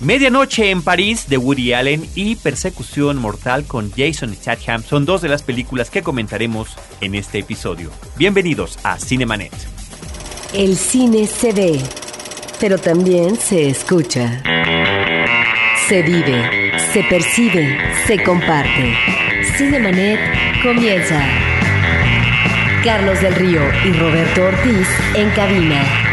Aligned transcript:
Medianoche 0.00 0.70
en 0.70 0.82
París 0.82 1.26
de 1.26 1.38
Woody 1.38 1.72
Allen 1.72 2.06
y 2.14 2.36
Persecución 2.36 3.16
Mortal 3.16 3.64
con 3.64 3.90
Jason 3.90 4.34
Statham 4.34 4.82
son 4.82 5.06
dos 5.06 5.22
de 5.22 5.30
las 5.30 5.42
películas 5.42 5.88
que 5.88 6.02
comentaremos 6.02 6.76
en 7.00 7.14
este 7.14 7.38
episodio. 7.38 7.90
Bienvenidos 8.16 8.78
a 8.82 8.98
Cinemanet. 8.98 9.52
El 10.52 10.76
cine 10.76 11.26
se 11.26 11.52
ve, 11.52 11.80
pero 12.60 12.76
también 12.76 13.36
se 13.36 13.70
escucha. 13.70 14.42
Se 15.88 16.02
vive, 16.02 16.72
se 16.92 17.02
percibe, 17.04 17.78
se 18.06 18.22
comparte. 18.22 18.94
Cinemanet 19.56 20.20
comienza. 20.62 21.26
Carlos 22.84 23.20
del 23.22 23.34
Río 23.34 23.62
y 23.86 23.92
Roberto 23.92 24.44
Ortiz 24.44 24.88
en 25.14 25.30
cabina. 25.30 26.05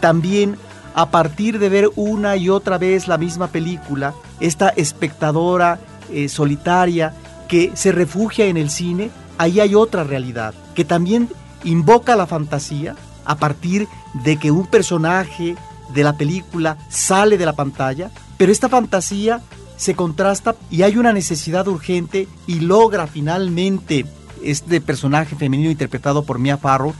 también 0.00 0.56
a 0.94 1.10
partir 1.10 1.58
de 1.58 1.68
ver 1.68 1.90
una 1.94 2.36
y 2.36 2.48
otra 2.48 2.78
vez 2.78 3.06
la 3.06 3.16
misma 3.16 3.46
película, 3.48 4.14
esta 4.40 4.70
espectadora 4.70 5.78
eh, 6.12 6.28
solitaria 6.28 7.14
que 7.48 7.72
se 7.74 7.92
refugia 7.92 8.46
en 8.46 8.56
el 8.56 8.70
cine, 8.70 9.10
ahí 9.38 9.60
hay 9.60 9.74
otra 9.74 10.04
realidad, 10.04 10.54
que 10.74 10.84
también 10.84 11.28
invoca 11.64 12.16
la 12.16 12.26
fantasía 12.26 12.94
a 13.24 13.36
partir 13.36 13.88
de 14.24 14.36
que 14.36 14.50
un 14.50 14.66
personaje 14.66 15.56
de 15.92 16.04
la 16.04 16.16
película 16.16 16.78
sale 16.88 17.38
de 17.38 17.46
la 17.46 17.54
pantalla, 17.54 18.10
pero 18.36 18.52
esta 18.52 18.68
fantasía 18.68 19.40
se 19.76 19.94
contrasta 19.94 20.56
y 20.70 20.82
hay 20.82 20.96
una 20.96 21.12
necesidad 21.12 21.66
urgente 21.66 22.28
y 22.46 22.60
logra 22.60 23.06
finalmente 23.06 24.06
este 24.42 24.80
personaje 24.80 25.36
femenino 25.36 25.70
interpretado 25.70 26.24
por 26.24 26.38
Mia 26.38 26.58
Farrow 26.58 26.94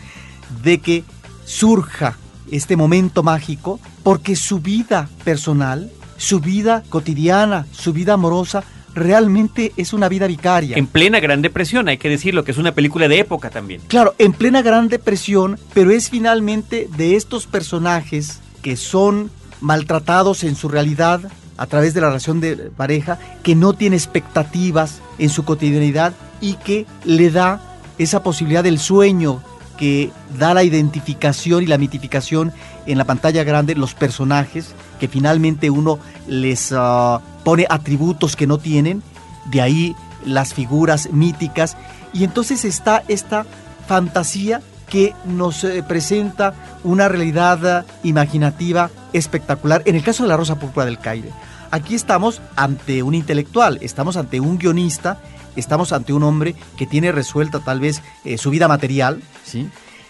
de 0.62 0.78
que 0.78 1.04
surja 1.44 2.16
este 2.50 2.76
momento 2.76 3.22
mágico 3.22 3.78
porque 4.02 4.34
su 4.34 4.60
vida 4.60 5.08
personal, 5.24 5.90
su 6.16 6.40
vida 6.40 6.82
cotidiana, 6.88 7.66
su 7.70 7.92
vida 7.92 8.14
amorosa 8.14 8.64
realmente 8.94 9.72
es 9.76 9.92
una 9.92 10.08
vida 10.08 10.26
vicaria. 10.26 10.76
En 10.76 10.86
plena 10.86 11.20
Gran 11.20 11.42
Depresión, 11.42 11.88
hay 11.88 11.98
que 11.98 12.08
decirlo, 12.08 12.44
que 12.44 12.52
es 12.52 12.58
una 12.58 12.72
película 12.72 13.08
de 13.08 13.18
época 13.18 13.50
también. 13.50 13.80
Claro, 13.88 14.14
en 14.18 14.32
plena 14.32 14.62
Gran 14.62 14.88
Depresión, 14.88 15.58
pero 15.74 15.90
es 15.90 16.10
finalmente 16.10 16.88
de 16.96 17.16
estos 17.16 17.46
personajes 17.46 18.40
que 18.62 18.76
son 18.76 19.30
maltratados 19.60 20.44
en 20.44 20.56
su 20.56 20.68
realidad 20.68 21.20
a 21.56 21.66
través 21.66 21.92
de 21.92 22.00
la 22.00 22.06
relación 22.06 22.40
de 22.40 22.56
pareja, 22.56 23.18
que 23.42 23.54
no 23.54 23.74
tiene 23.74 23.96
expectativas 23.96 25.02
en 25.18 25.28
su 25.28 25.44
cotidianidad 25.44 26.14
y 26.40 26.54
que 26.54 26.86
le 27.04 27.30
da 27.30 27.60
esa 27.98 28.22
posibilidad 28.22 28.64
del 28.64 28.78
sueño 28.78 29.42
que 29.76 30.10
da 30.38 30.54
la 30.54 30.64
identificación 30.64 31.62
y 31.62 31.66
la 31.66 31.78
mitificación 31.78 32.52
en 32.86 32.98
la 32.98 33.04
pantalla 33.04 33.44
grande 33.44 33.74
los 33.74 33.94
personajes, 33.94 34.74
que 34.98 35.08
finalmente 35.08 35.70
uno 35.70 35.98
les 36.26 36.72
ah, 36.74 37.20
pone 37.44 37.66
atributos 37.68 38.36
que 38.36 38.46
no 38.46 38.58
tienen, 38.58 39.02
de 39.46 39.60
ahí 39.60 39.96
las 40.24 40.54
figuras 40.54 41.12
míticas, 41.12 41.76
y 42.12 42.24
entonces 42.24 42.64
está 42.64 43.02
esta 43.08 43.46
fantasía 43.86 44.60
que 44.88 45.14
nos 45.24 45.62
eh, 45.64 45.84
presenta 45.86 46.54
una 46.82 47.08
realidad 47.08 47.66
ah, 47.66 47.84
imaginativa 48.02 48.90
espectacular. 49.12 49.82
En 49.86 49.94
el 49.94 50.02
caso 50.02 50.24
de 50.24 50.28
la 50.28 50.36
Rosa 50.36 50.58
Púrpura 50.58 50.84
del 50.84 50.98
Caire, 50.98 51.30
aquí 51.70 51.94
estamos 51.94 52.42
ante 52.56 53.02
un 53.02 53.14
intelectual, 53.14 53.78
estamos 53.80 54.16
ante 54.16 54.40
un 54.40 54.58
guionista 54.58 55.20
estamos 55.56 55.92
ante 55.92 56.12
un 56.12 56.22
hombre 56.22 56.54
que 56.76 56.86
tiene 56.86 57.12
resuelta 57.12 57.60
tal 57.60 57.80
vez 57.80 58.02
eh, 58.24 58.38
su 58.38 58.50
vida 58.50 58.68
material, 58.68 59.22
¿sí? 59.44 59.68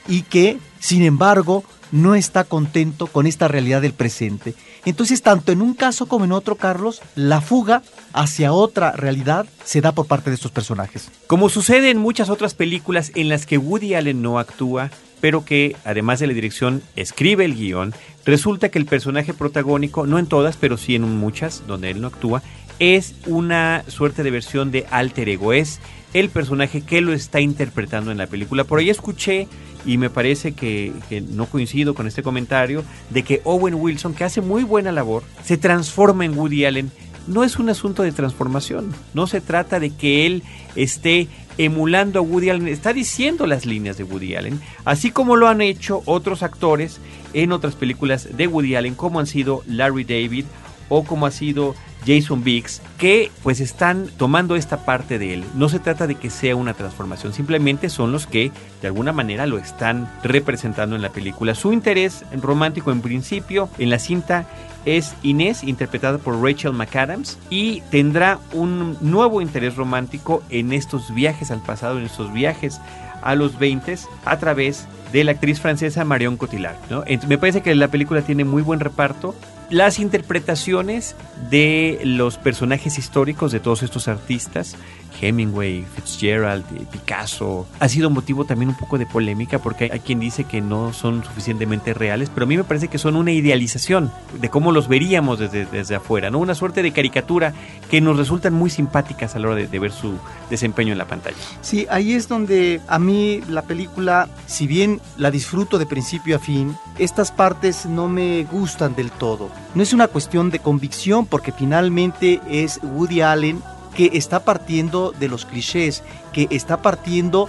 Y 0.09 0.23
que, 0.23 0.59
sin 0.79 1.03
embargo, 1.03 1.65
no 1.93 2.15
está 2.15 2.45
contento 2.45 3.07
con 3.07 3.27
esta 3.27 3.49
realidad 3.49 3.83
del 3.83 3.93
presente. 3.93 4.55
Entonces, 4.85 5.23
tanto 5.23 5.53
en 5.53 5.63
un 5.63 5.75
caso 5.75 6.07
como 6.07 6.25
en 6.25 6.33
otro, 6.33 6.57
Carlos, 6.57 7.03
la 7.15 7.41
fuga 7.41 7.83
hacia 8.13 8.53
otra 8.53 8.93
realidad 8.93 9.47
se 9.65 9.81
da 9.81 9.93
por 9.93 10.07
parte 10.07 10.31
de 10.31 10.37
estos 10.37 10.53
personajes. 10.53 11.11
Como 11.27 11.49
sucede 11.49 11.91
en 11.91 11.99
muchas 11.99 12.31
otras 12.31 12.55
películas 12.55 13.13
en 13.15 13.29
las 13.29 13.47
que 13.47 13.59
Woody 13.59 13.95
Allen 13.95 14.23
no 14.23 14.39
actúa, 14.39 14.91
pero 15.21 15.45
que, 15.45 15.77
además 15.85 16.19
de 16.21 16.27
la 16.29 16.33
dirección, 16.33 16.83
escribe 16.97 17.45
el 17.45 17.55
guion, 17.55 17.95
resulta 18.25 18.71
que 18.71 18.79
el 18.79 18.87
personaje 18.87 19.35
protagónico, 19.35 20.07
no 20.07 20.19
en 20.19 20.27
todas, 20.27 20.57
pero 20.57 20.79
sí 20.79 20.95
en 20.95 21.03
muchas, 21.03 21.63
donde 21.67 21.91
él 21.91 22.01
no 22.01 22.09
actúa, 22.09 22.43
es 22.81 23.15
una 23.27 23.85
suerte 23.87 24.25
de 24.25 24.31
versión 24.31 24.73
de 24.73 24.87
alter 24.91 25.29
ego, 25.29 25.53
es 25.53 25.81
el 26.15 26.31
personaje 26.31 26.81
que 26.81 27.03
lo 27.03 27.13
está 27.13 27.41
interpretando 27.41 28.11
en 28.11 28.19
la 28.19 28.27
película. 28.27 28.65
Por 28.65 28.81
ahí 28.81 28.91
escuché, 28.91 29.47
y 29.85 29.99
me 29.99 30.11
parece 30.11 30.53
que, 30.53 30.93
no 31.31 31.47
coincido 31.47 31.95
con 31.95 32.07
este 32.07 32.23
comentario, 32.23 32.83
de 33.11 33.23
que 33.23 33.43
Owen 33.45 33.75
Wilson, 33.75 34.15
que 34.15 34.25
hace 34.25 34.41
muy 34.41 34.65
buena 34.65 34.93
labor, 34.93 35.23
se 35.45 35.59
transforma 35.59 36.25
en 36.25 36.37
Woody 36.37 36.65
Allen. 36.65 36.91
No 37.27 37.45
es 37.45 37.59
un 37.59 37.69
asunto 37.69 38.03
de 38.03 38.13
transformación, 38.13 38.93
no 39.13 39.27
se 39.27 39.43
trata 39.43 39.79
de 39.79 39.91
que 39.91 40.27
él 40.27 40.43
esté 40.75 41.29
emulando 41.59 42.19
a 42.19 42.23
Woody 42.23 42.49
Allen, 42.49 42.67
está 42.67 42.95
diciendo 42.95 43.47
las 43.47 43.67
líneas 43.67 43.99
de 43.99 44.05
Woody 44.05 44.37
Allen, 44.37 44.59
así 44.87 45.11
como 45.11 45.37
lo 45.37 45.47
han 45.47 45.61
hecho 45.61 46.03
otros 46.07 46.43
actores 46.43 46.99
en 47.35 47.53
otras 47.53 47.75
películas 47.75 48.35
de 48.35 48.47
Woody 48.47 48.75
Allen, 48.75 48.95
como 48.95 49.21
han 49.21 49.27
sido 49.27 49.63
Larry 49.67 50.05
David 50.05 50.47
o 50.89 51.05
como 51.05 51.27
ha 51.27 51.31
sido 51.31 51.75
Jason 52.07 52.43
Biggs, 52.43 52.83
que 52.99 53.31
pues 53.43 53.61
están 53.61 54.09
tomando 54.17 54.57
esta 54.57 54.85
parte 54.85 55.19
de 55.19 55.35
él. 55.35 55.45
No 55.55 55.69
se 55.69 55.79
trata 55.79 56.07
de 56.07 56.15
que 56.15 56.31
sea 56.31 56.57
una 56.57 56.75
transformación, 56.75 57.33
simplemente 57.33 57.89
son 57.89 58.13
los 58.13 58.27
que 58.27 58.53
de 58.81 58.87
alguna 58.87 59.13
manera 59.13 59.47
lo 59.47 59.59
están 59.59 60.11
representando 60.23 60.97
en 60.97 61.03
la 61.03 61.11
película. 61.11 61.55
Su 61.55 61.73
interés 61.73 62.25
romántico 62.33 62.93
en 62.93 63.01
principio 63.01 63.69
en 63.79 63.91
la 63.91 63.99
cinta 63.99 64.47
es 64.85 65.15
Inés, 65.23 65.63
interpretada 65.63 66.19
por 66.19 66.43
Rachel 66.43 66.73
McAdams, 66.73 67.39
y 67.51 67.83
tendrá 67.91 68.39
un 68.53 68.97
nuevo 69.01 69.43
interés 69.43 69.77
romántico 69.77 70.43
en 70.49 70.73
estos 70.73 71.15
viajes 71.15 71.51
al 71.51 71.63
pasado, 71.63 71.99
en 71.99 72.07
estos 72.07 72.33
viajes 72.33 72.81
a 73.23 73.35
los 73.35 73.59
20 73.59 73.81
a 74.25 74.39
través 74.39 74.87
de 75.13 75.25
la 75.25 75.33
actriz 75.33 75.61
francesa 75.61 76.05
Marion 76.05 76.37
Cotillard. 76.37 76.77
¿no? 76.89 77.05
me 77.27 77.39
parece 77.39 77.63
que 77.63 77.75
la 77.75 77.89
película 77.89 78.23
tiene 78.23 78.45
muy 78.45 78.63
buen 78.63 78.81
reparto. 78.81 79.35
Las 79.71 80.01
interpretaciones 80.01 81.15
de 81.49 82.01
los 82.03 82.39
personajes 82.39 82.99
históricos 82.99 83.53
de 83.53 83.61
todos 83.61 83.85
estos 83.85 84.09
artistas 84.09 84.77
Hemingway, 85.21 85.85
Fitzgerald, 85.95 86.65
eh, 86.77 86.85
Picasso. 86.91 87.67
Ha 87.79 87.89
sido 87.89 88.11
motivo 88.11 88.45
también 88.45 88.71
un 88.71 88.77
poco 88.77 88.99
de 88.99 89.07
polémica 89.07 89.59
porque 89.59 89.91
hay 89.93 90.01
quien 90.01 90.21
dice 90.21 90.45
que 90.45 90.61
no 90.61 90.93
son 90.93 91.25
suficientemente 91.25 91.95
reales, 91.95 92.31
pero 92.33 92.45
a 92.45 92.47
mí 92.47 92.57
me 92.57 92.65
parece 92.65 92.89
que 92.89 92.99
son 92.99 93.17
una 93.17 93.33
idealización 93.33 94.11
de 94.41 94.49
cómo 94.49 94.73
los 94.73 94.89
veríamos 94.89 95.39
desde, 95.39 95.67
desde 95.67 95.95
afuera, 95.95 96.31
¿no? 96.31 96.39
Una 96.39 96.55
suerte 96.55 96.83
de 96.83 96.93
caricatura 96.93 97.53
que 97.91 98.01
nos 98.01 98.17
resultan 98.17 98.55
muy 98.55 98.71
simpáticas 98.71 99.35
a 99.35 99.39
la 99.39 99.49
hora 99.49 99.57
de, 99.57 99.67
de 99.67 99.79
ver 99.79 99.93
su 99.93 100.15
desempeño 100.49 100.93
en 100.93 100.99
la 100.99 101.07
pantalla. 101.07 101.37
Sí, 101.61 101.87
ahí 101.91 102.13
es 102.13 102.29
donde 102.29 102.81
a 102.89 102.99
mí 102.99 103.41
la 103.49 103.63
película, 103.63 104.29
si 104.47 104.67
bien 104.67 105.01
la 105.17 105.31
disfruto 105.31 105.79
de 105.79 105.87
principio 105.87 106.37
a 106.37 106.39
fin, 106.39 106.77
estas 106.99 107.33
partes 107.33 107.87
no 107.87 108.09
me 108.09 108.45
gustan 108.45 108.95
del 108.95 109.11
todo. 109.11 109.49
No 109.75 109.83
es 109.83 109.93
una 109.93 110.09
cuestión 110.09 110.51
de 110.51 110.59
convicción 110.59 111.27
porque 111.27 111.53
finalmente 111.53 112.41
es 112.49 112.81
Woody 112.83 113.21
Allen 113.21 113.63
que 113.95 114.11
está 114.15 114.45
partiendo 114.45 115.13
de 115.19 115.29
los 115.29 115.47
clichés, 115.47 116.03
que 116.33 116.47
está 116.51 116.83
partiendo 116.83 117.49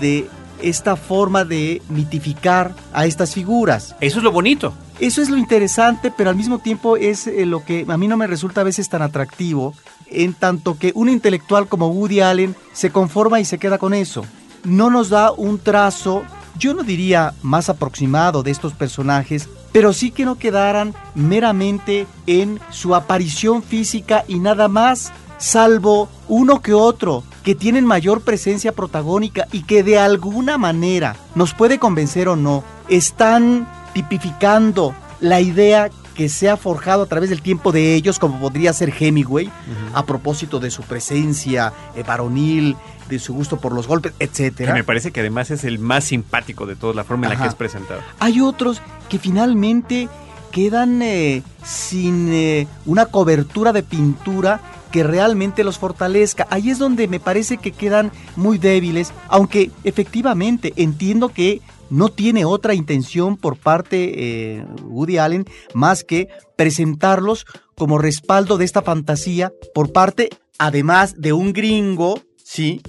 de 0.00 0.28
esta 0.62 0.96
forma 0.96 1.44
de 1.44 1.82
mitificar 1.88 2.74
a 2.92 3.06
estas 3.06 3.34
figuras. 3.34 3.96
Eso 4.00 4.18
es 4.18 4.24
lo 4.24 4.32
bonito. 4.32 4.74
Eso 4.98 5.22
es 5.22 5.30
lo 5.30 5.38
interesante, 5.38 6.12
pero 6.14 6.28
al 6.28 6.36
mismo 6.36 6.58
tiempo 6.58 6.96
es 6.96 7.26
eh, 7.26 7.46
lo 7.46 7.64
que 7.64 7.86
a 7.88 7.96
mí 7.96 8.06
no 8.06 8.18
me 8.18 8.26
resulta 8.26 8.60
a 8.60 8.64
veces 8.64 8.90
tan 8.90 9.00
atractivo, 9.00 9.74
en 10.08 10.34
tanto 10.34 10.76
que 10.78 10.92
un 10.94 11.08
intelectual 11.08 11.68
como 11.68 11.88
Woody 11.88 12.20
Allen 12.20 12.54
se 12.72 12.90
conforma 12.90 13.40
y 13.40 13.46
se 13.46 13.58
queda 13.58 13.78
con 13.78 13.94
eso. 13.94 14.26
No 14.64 14.90
nos 14.90 15.08
da 15.08 15.32
un 15.32 15.58
trazo, 15.58 16.22
yo 16.58 16.74
no 16.74 16.82
diría 16.82 17.32
más 17.40 17.70
aproximado 17.70 18.42
de 18.42 18.50
estos 18.50 18.74
personajes, 18.74 19.48
pero 19.72 19.94
sí 19.94 20.10
que 20.10 20.26
no 20.26 20.36
quedaran 20.36 20.94
meramente 21.14 22.06
en 22.26 22.60
su 22.70 22.94
aparición 22.94 23.62
física 23.62 24.24
y 24.28 24.38
nada 24.38 24.68
más 24.68 25.12
salvo 25.40 26.08
uno 26.28 26.60
que 26.60 26.72
otro 26.72 27.24
que 27.42 27.56
tienen 27.56 27.84
mayor 27.84 28.20
presencia 28.20 28.72
protagónica 28.72 29.48
y 29.50 29.62
que 29.62 29.82
de 29.82 29.98
alguna 29.98 30.58
manera 30.58 31.16
nos 31.34 31.54
puede 31.54 31.78
convencer 31.80 32.28
o 32.28 32.36
no, 32.36 32.62
están 32.88 33.66
tipificando 33.94 34.94
la 35.20 35.40
idea 35.40 35.90
que 36.14 36.28
se 36.28 36.50
ha 36.50 36.56
forjado 36.56 37.04
a 37.04 37.06
través 37.06 37.30
del 37.30 37.40
tiempo 37.40 37.72
de 37.72 37.94
ellos, 37.94 38.18
como 38.18 38.38
podría 38.38 38.72
ser 38.74 38.92
Hemingway, 38.96 39.50
a 39.94 40.04
propósito 40.04 40.60
de 40.60 40.70
su 40.70 40.82
presencia 40.82 41.72
eh, 41.96 42.02
varonil, 42.06 42.76
de 43.08 43.18
su 43.18 43.32
gusto 43.32 43.58
por 43.58 43.72
los 43.72 43.86
golpes, 43.86 44.12
etcétera. 44.18 44.74
me 44.74 44.84
parece 44.84 45.12
que 45.12 45.20
además 45.20 45.50
es 45.50 45.64
el 45.64 45.78
más 45.78 46.04
simpático 46.04 46.66
de 46.66 46.76
toda 46.76 46.94
la 46.94 47.04
forma 47.04 47.26
en 47.26 47.34
la 47.34 47.40
que 47.40 47.48
es 47.48 47.54
presentado. 47.54 48.02
Hay 48.18 48.40
otros 48.40 48.82
que 49.08 49.18
finalmente 49.18 50.08
quedan 50.50 51.02
eh, 51.02 51.42
sin 51.64 52.32
eh, 52.32 52.66
una 52.86 53.06
cobertura 53.06 53.72
de 53.72 53.82
pintura 53.82 54.60
que 54.90 55.02
realmente 55.04 55.64
los 55.64 55.78
fortalezca. 55.78 56.46
Ahí 56.50 56.70
es 56.70 56.78
donde 56.78 57.08
me 57.08 57.20
parece 57.20 57.58
que 57.58 57.72
quedan 57.72 58.12
muy 58.36 58.58
débiles, 58.58 59.12
aunque 59.28 59.70
efectivamente 59.84 60.72
entiendo 60.76 61.28
que 61.28 61.60
no 61.90 62.08
tiene 62.08 62.44
otra 62.44 62.74
intención 62.74 63.36
por 63.36 63.56
parte 63.56 64.58
eh, 64.58 64.64
Woody 64.84 65.18
Allen 65.18 65.44
más 65.74 66.04
que 66.04 66.28
presentarlos 66.56 67.46
como 67.74 67.98
respaldo 67.98 68.58
de 68.58 68.64
esta 68.64 68.82
fantasía 68.82 69.52
por 69.74 69.92
parte, 69.92 70.28
además 70.58 71.14
de 71.18 71.32
un 71.32 71.52
gringo, 71.52 72.20
sí, 72.36 72.80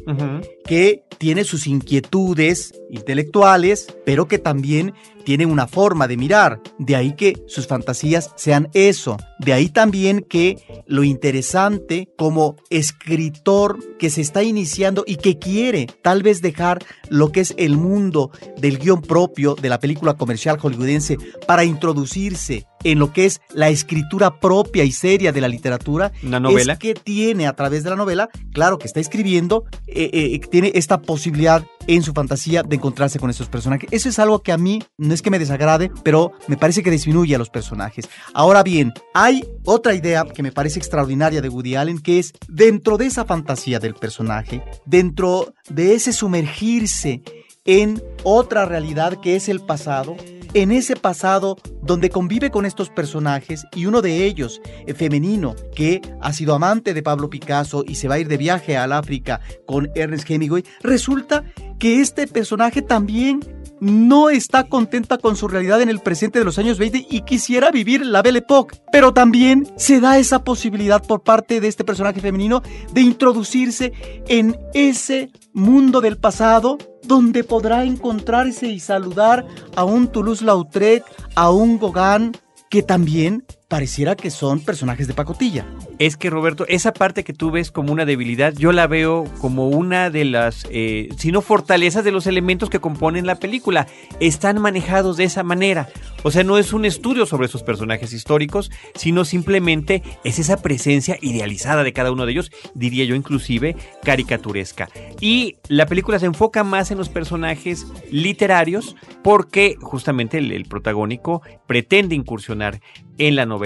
que 0.65 1.03
tiene 1.17 1.43
sus 1.43 1.67
inquietudes 1.67 2.73
intelectuales, 2.89 3.87
pero 4.05 4.27
que 4.27 4.39
también 4.39 4.93
tiene 5.23 5.45
una 5.45 5.67
forma 5.67 6.07
de 6.07 6.17
mirar. 6.17 6.61
De 6.77 6.95
ahí 6.95 7.15
que 7.15 7.43
sus 7.47 7.67
fantasías 7.67 8.31
sean 8.35 8.69
eso. 8.73 9.17
De 9.39 9.53
ahí 9.53 9.69
también 9.69 10.25
que 10.27 10.57
lo 10.87 11.03
interesante 11.03 12.09
como 12.17 12.55
escritor 12.69 13.77
que 13.97 14.09
se 14.09 14.21
está 14.21 14.43
iniciando 14.43 15.03
y 15.05 15.17
que 15.17 15.37
quiere 15.37 15.87
tal 16.01 16.23
vez 16.23 16.41
dejar 16.41 16.83
lo 17.09 17.31
que 17.31 17.41
es 17.41 17.53
el 17.57 17.77
mundo 17.77 18.31
del 18.57 18.79
guion 18.79 19.01
propio 19.01 19.55
de 19.55 19.69
la 19.69 19.79
película 19.79 20.15
comercial 20.15 20.57
hollywoodense 20.57 21.17
para 21.45 21.63
introducirse 21.63 22.65
en 22.83 22.99
lo 22.99 23.13
que 23.13 23.25
es 23.25 23.41
la 23.53 23.69
escritura 23.69 24.39
propia 24.39 24.83
y 24.83 24.91
seria 24.91 25.31
de 25.31 25.41
la 25.41 25.47
literatura. 25.47 26.11
Una 26.23 26.39
novela. 26.39 26.73
Es 26.73 26.79
que 26.79 26.93
tiene 26.93 27.47
a 27.47 27.53
través 27.53 27.83
de 27.83 27.91
la 27.91 27.95
novela, 27.95 28.29
claro 28.53 28.79
que 28.79 28.87
está 28.87 28.99
escribiendo, 28.99 29.65
eh, 29.87 30.09
eh, 30.13 30.29
tiene 30.51 30.71
esta 30.75 31.01
posibilidad 31.01 31.65
en 31.87 32.03
su 32.03 32.13
fantasía 32.13 32.61
de 32.61 32.75
encontrarse 32.75 33.19
con 33.19 33.29
estos 33.29 33.49
personajes. 33.49 33.89
Eso 33.91 34.09
es 34.09 34.19
algo 34.19 34.43
que 34.43 34.51
a 34.51 34.57
mí 34.57 34.83
no 34.97 35.13
es 35.13 35.21
que 35.21 35.31
me 35.31 35.39
desagrade, 35.39 35.91
pero 36.03 36.33
me 36.47 36.57
parece 36.57 36.83
que 36.83 36.91
disminuye 36.91 37.33
a 37.33 37.39
los 37.39 37.49
personajes. 37.49 38.07
Ahora 38.33 38.61
bien, 38.61 38.93
hay 39.13 39.43
otra 39.65 39.95
idea 39.95 40.25
que 40.25 40.43
me 40.43 40.51
parece 40.51 40.79
extraordinaria 40.79 41.41
de 41.41 41.49
Woody 41.49 41.75
Allen, 41.75 41.99
que 41.99 42.19
es 42.19 42.33
dentro 42.47 42.97
de 42.97 43.07
esa 43.07 43.25
fantasía 43.25 43.79
del 43.79 43.95
personaje, 43.95 44.63
dentro 44.85 45.53
de 45.69 45.95
ese 45.95 46.13
sumergirse 46.13 47.23
en 47.65 48.01
otra 48.23 48.65
realidad 48.65 49.19
que 49.21 49.35
es 49.35 49.49
el 49.49 49.59
pasado, 49.59 50.15
en 50.53 50.71
ese 50.71 50.95
pasado 50.95 51.57
donde 51.81 52.09
convive 52.09 52.51
con 52.51 52.65
estos 52.65 52.89
personajes 52.89 53.65
y 53.75 53.85
uno 53.85 54.01
de 54.01 54.25
ellos, 54.25 54.61
el 54.85 54.95
femenino, 54.95 55.55
que 55.75 56.01
ha 56.21 56.33
sido 56.33 56.55
amante 56.55 56.93
de 56.93 57.03
Pablo 57.03 57.29
Picasso 57.29 57.83
y 57.87 57.95
se 57.95 58.07
va 58.07 58.15
a 58.15 58.19
ir 58.19 58.27
de 58.27 58.37
viaje 58.37 58.77
al 58.77 58.91
África 58.91 59.41
con 59.65 59.89
Ernest 59.95 60.29
Hemingway, 60.29 60.63
resulta 60.81 61.43
que 61.79 62.01
este 62.01 62.27
personaje 62.27 62.81
también 62.81 63.39
no 63.79 64.29
está 64.29 64.67
contenta 64.67 65.17
con 65.17 65.35
su 65.35 65.47
realidad 65.47 65.81
en 65.81 65.89
el 65.89 65.99
presente 65.99 66.37
de 66.37 66.45
los 66.45 66.59
años 66.59 66.77
20 66.77 67.07
y 67.09 67.21
quisiera 67.21 67.71
vivir 67.71 68.05
la 68.05 68.21
Belle 68.21 68.39
Époque. 68.39 68.77
Pero 68.91 69.11
también 69.11 69.67
se 69.75 69.99
da 69.99 70.19
esa 70.19 70.43
posibilidad 70.43 71.01
por 71.01 71.23
parte 71.23 71.59
de 71.59 71.67
este 71.67 71.83
personaje 71.83 72.21
femenino 72.21 72.61
de 72.93 73.01
introducirse 73.01 73.91
en 74.27 74.55
ese 74.75 75.31
mundo 75.53 75.99
del 75.99 76.19
pasado 76.19 76.77
donde 77.03 77.43
podrá 77.43 77.83
encontrarse 77.83 78.67
y 78.67 78.79
saludar 78.79 79.45
a 79.75 79.83
un 79.83 80.07
Toulouse-Lautrec, 80.07 81.03
a 81.35 81.51
un 81.51 81.79
Gauguin, 81.79 82.31
que 82.69 82.83
también 82.83 83.45
pareciera 83.71 84.17
que 84.17 84.31
son 84.31 84.59
personajes 84.59 85.07
de 85.07 85.13
pacotilla. 85.13 85.65
Es 85.97 86.17
que 86.17 86.29
Roberto, 86.29 86.65
esa 86.67 86.91
parte 86.91 87.23
que 87.23 87.31
tú 87.31 87.51
ves 87.51 87.71
como 87.71 87.93
una 87.93 88.03
debilidad, 88.03 88.53
yo 88.53 88.73
la 88.73 88.85
veo 88.85 89.23
como 89.39 89.69
una 89.69 90.09
de 90.09 90.25
las, 90.25 90.67
eh, 90.69 91.07
si 91.17 91.31
no 91.31 91.41
fortalezas 91.41 92.03
de 92.03 92.11
los 92.11 92.27
elementos 92.27 92.69
que 92.69 92.79
componen 92.81 93.25
la 93.25 93.35
película. 93.35 93.87
Están 94.19 94.59
manejados 94.59 95.15
de 95.15 95.23
esa 95.23 95.43
manera. 95.43 95.87
O 96.23 96.31
sea, 96.31 96.43
no 96.43 96.57
es 96.57 96.73
un 96.73 96.83
estudio 96.83 97.25
sobre 97.25 97.45
esos 97.45 97.63
personajes 97.63 98.11
históricos, 98.11 98.71
sino 98.93 99.23
simplemente 99.23 100.03
es 100.25 100.37
esa 100.37 100.61
presencia 100.61 101.17
idealizada 101.21 101.85
de 101.85 101.93
cada 101.93 102.11
uno 102.11 102.25
de 102.25 102.33
ellos, 102.33 102.51
diría 102.73 103.05
yo 103.05 103.15
inclusive 103.15 103.77
caricaturesca. 104.03 104.89
Y 105.21 105.55
la 105.69 105.85
película 105.85 106.19
se 106.19 106.25
enfoca 106.25 106.65
más 106.65 106.91
en 106.91 106.97
los 106.97 107.07
personajes 107.07 107.87
literarios 108.11 108.97
porque 109.23 109.77
justamente 109.79 110.39
el, 110.39 110.51
el 110.51 110.65
protagónico 110.65 111.41
pretende 111.67 112.15
incursionar 112.15 112.81
en 113.17 113.35
la 113.35 113.45
novela. 113.45 113.60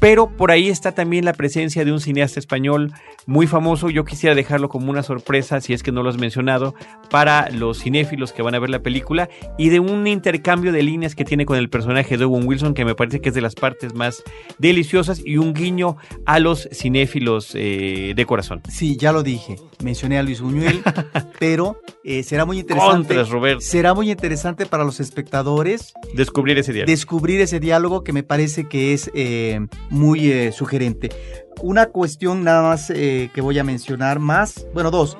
Pero 0.00 0.28
por 0.36 0.50
ahí 0.50 0.68
está 0.68 0.92
también 0.92 1.24
la 1.24 1.32
presencia 1.32 1.84
de 1.84 1.92
un 1.92 2.00
cineasta 2.00 2.38
español 2.38 2.92
muy 3.26 3.46
famoso. 3.46 3.90
Yo 3.90 4.04
quisiera 4.04 4.34
dejarlo 4.34 4.68
como 4.68 4.90
una 4.90 5.02
sorpresa, 5.02 5.60
si 5.60 5.72
es 5.72 5.82
que 5.82 5.92
no 5.92 6.02
lo 6.02 6.10
has 6.10 6.18
mencionado, 6.18 6.74
para 7.10 7.50
los 7.50 7.80
cinéfilos 7.82 8.32
que 8.32 8.42
van 8.42 8.54
a 8.54 8.58
ver 8.58 8.70
la 8.70 8.80
película 8.80 9.28
y 9.56 9.68
de 9.68 9.80
un 9.80 10.06
intercambio 10.06 10.72
de 10.72 10.82
líneas 10.82 11.14
que 11.14 11.24
tiene 11.24 11.46
con 11.46 11.56
el 11.56 11.70
personaje 11.70 12.16
de 12.16 12.24
Owen 12.24 12.46
Wilson, 12.46 12.74
que 12.74 12.84
me 12.84 12.94
parece 12.94 13.20
que 13.20 13.30
es 13.30 13.34
de 13.34 13.40
las 13.40 13.54
partes 13.54 13.94
más 13.94 14.22
deliciosas 14.58 15.22
y 15.24 15.38
un 15.38 15.54
guiño 15.54 15.96
a 16.24 16.38
los 16.38 16.68
cinéfilos 16.72 17.52
eh, 17.54 18.12
de 18.14 18.26
corazón. 18.26 18.62
Sí, 18.68 18.96
ya 18.96 19.12
lo 19.12 19.22
dije. 19.22 19.56
Mencioné 19.82 20.18
a 20.18 20.22
Luis 20.22 20.40
Buñuel, 20.40 20.82
pero 21.38 21.80
eh, 22.08 22.22
será 22.22 22.44
muy 22.44 22.60
interesante. 22.60 23.16
Será 23.58 23.92
muy 23.92 24.12
interesante 24.12 24.64
para 24.64 24.84
los 24.84 25.00
espectadores 25.00 25.92
descubrir 26.14 26.56
ese 26.56 26.72
diálogo. 26.72 26.92
Descubrir 26.92 27.40
ese 27.40 27.58
diálogo 27.58 28.04
que 28.04 28.12
me 28.12 28.22
parece 28.22 28.68
que 28.68 28.94
es 28.94 29.10
eh, 29.12 29.66
muy 29.90 30.30
eh, 30.30 30.52
sugerente. 30.52 31.10
Una 31.62 31.86
cuestión 31.86 32.44
nada 32.44 32.62
más 32.62 32.92
que 32.92 33.40
voy 33.40 33.58
a 33.58 33.64
mencionar 33.64 34.20
más, 34.20 34.68
bueno, 34.72 34.92
dos, 34.92 35.16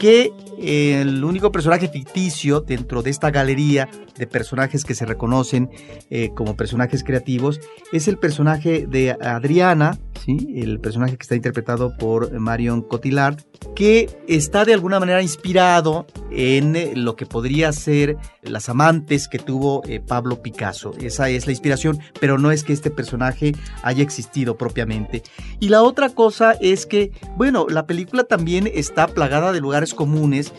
que 0.00 0.32
el 0.58 1.22
único 1.22 1.52
personaje 1.52 1.88
ficticio 1.88 2.62
dentro 2.62 3.02
de 3.02 3.10
esta 3.10 3.30
galería 3.30 3.88
de 4.16 4.26
personajes 4.26 4.84
que 4.84 4.94
se 4.94 5.04
reconocen 5.04 5.68
como 6.34 6.56
personajes 6.56 7.04
creativos 7.04 7.60
es 7.92 8.08
el 8.08 8.16
personaje 8.16 8.86
de 8.88 9.12
Adriana, 9.12 9.98
¿sí? 10.24 10.54
el 10.56 10.80
personaje 10.80 11.18
que 11.18 11.22
está 11.22 11.36
interpretado 11.36 11.94
por 11.98 12.32
Marion 12.40 12.80
Cotillard, 12.80 13.36
que 13.74 14.08
está 14.28 14.64
de 14.64 14.74
alguna 14.74 15.00
manera 15.00 15.22
inspirado 15.22 16.06
en 16.30 16.76
eh, 16.76 16.92
lo 16.94 17.16
que 17.16 17.26
podría 17.26 17.72
ser 17.72 18.16
las 18.42 18.68
amantes 18.68 19.28
que 19.28 19.38
tuvo 19.38 19.82
eh, 19.86 20.00
Pablo 20.00 20.42
Picasso. 20.42 20.92
Esa 21.00 21.28
es 21.28 21.46
la 21.46 21.52
inspiración, 21.52 21.98
pero 22.20 22.38
no 22.38 22.50
es 22.50 22.64
que 22.64 22.72
este 22.72 22.90
personaje 22.90 23.52
haya 23.82 24.02
existido 24.02 24.56
propiamente. 24.56 25.22
Y 25.60 25.68
la 25.68 25.82
otra 25.82 26.10
cosa 26.10 26.52
es 26.60 26.86
que, 26.86 27.12
bueno, 27.36 27.66
la 27.68 27.86
película 27.86 28.24
también 28.24 28.70
está 28.72 29.06
plagada 29.06 29.52
de 29.52 29.60
lugares 29.60 29.94
comunes 29.94 30.52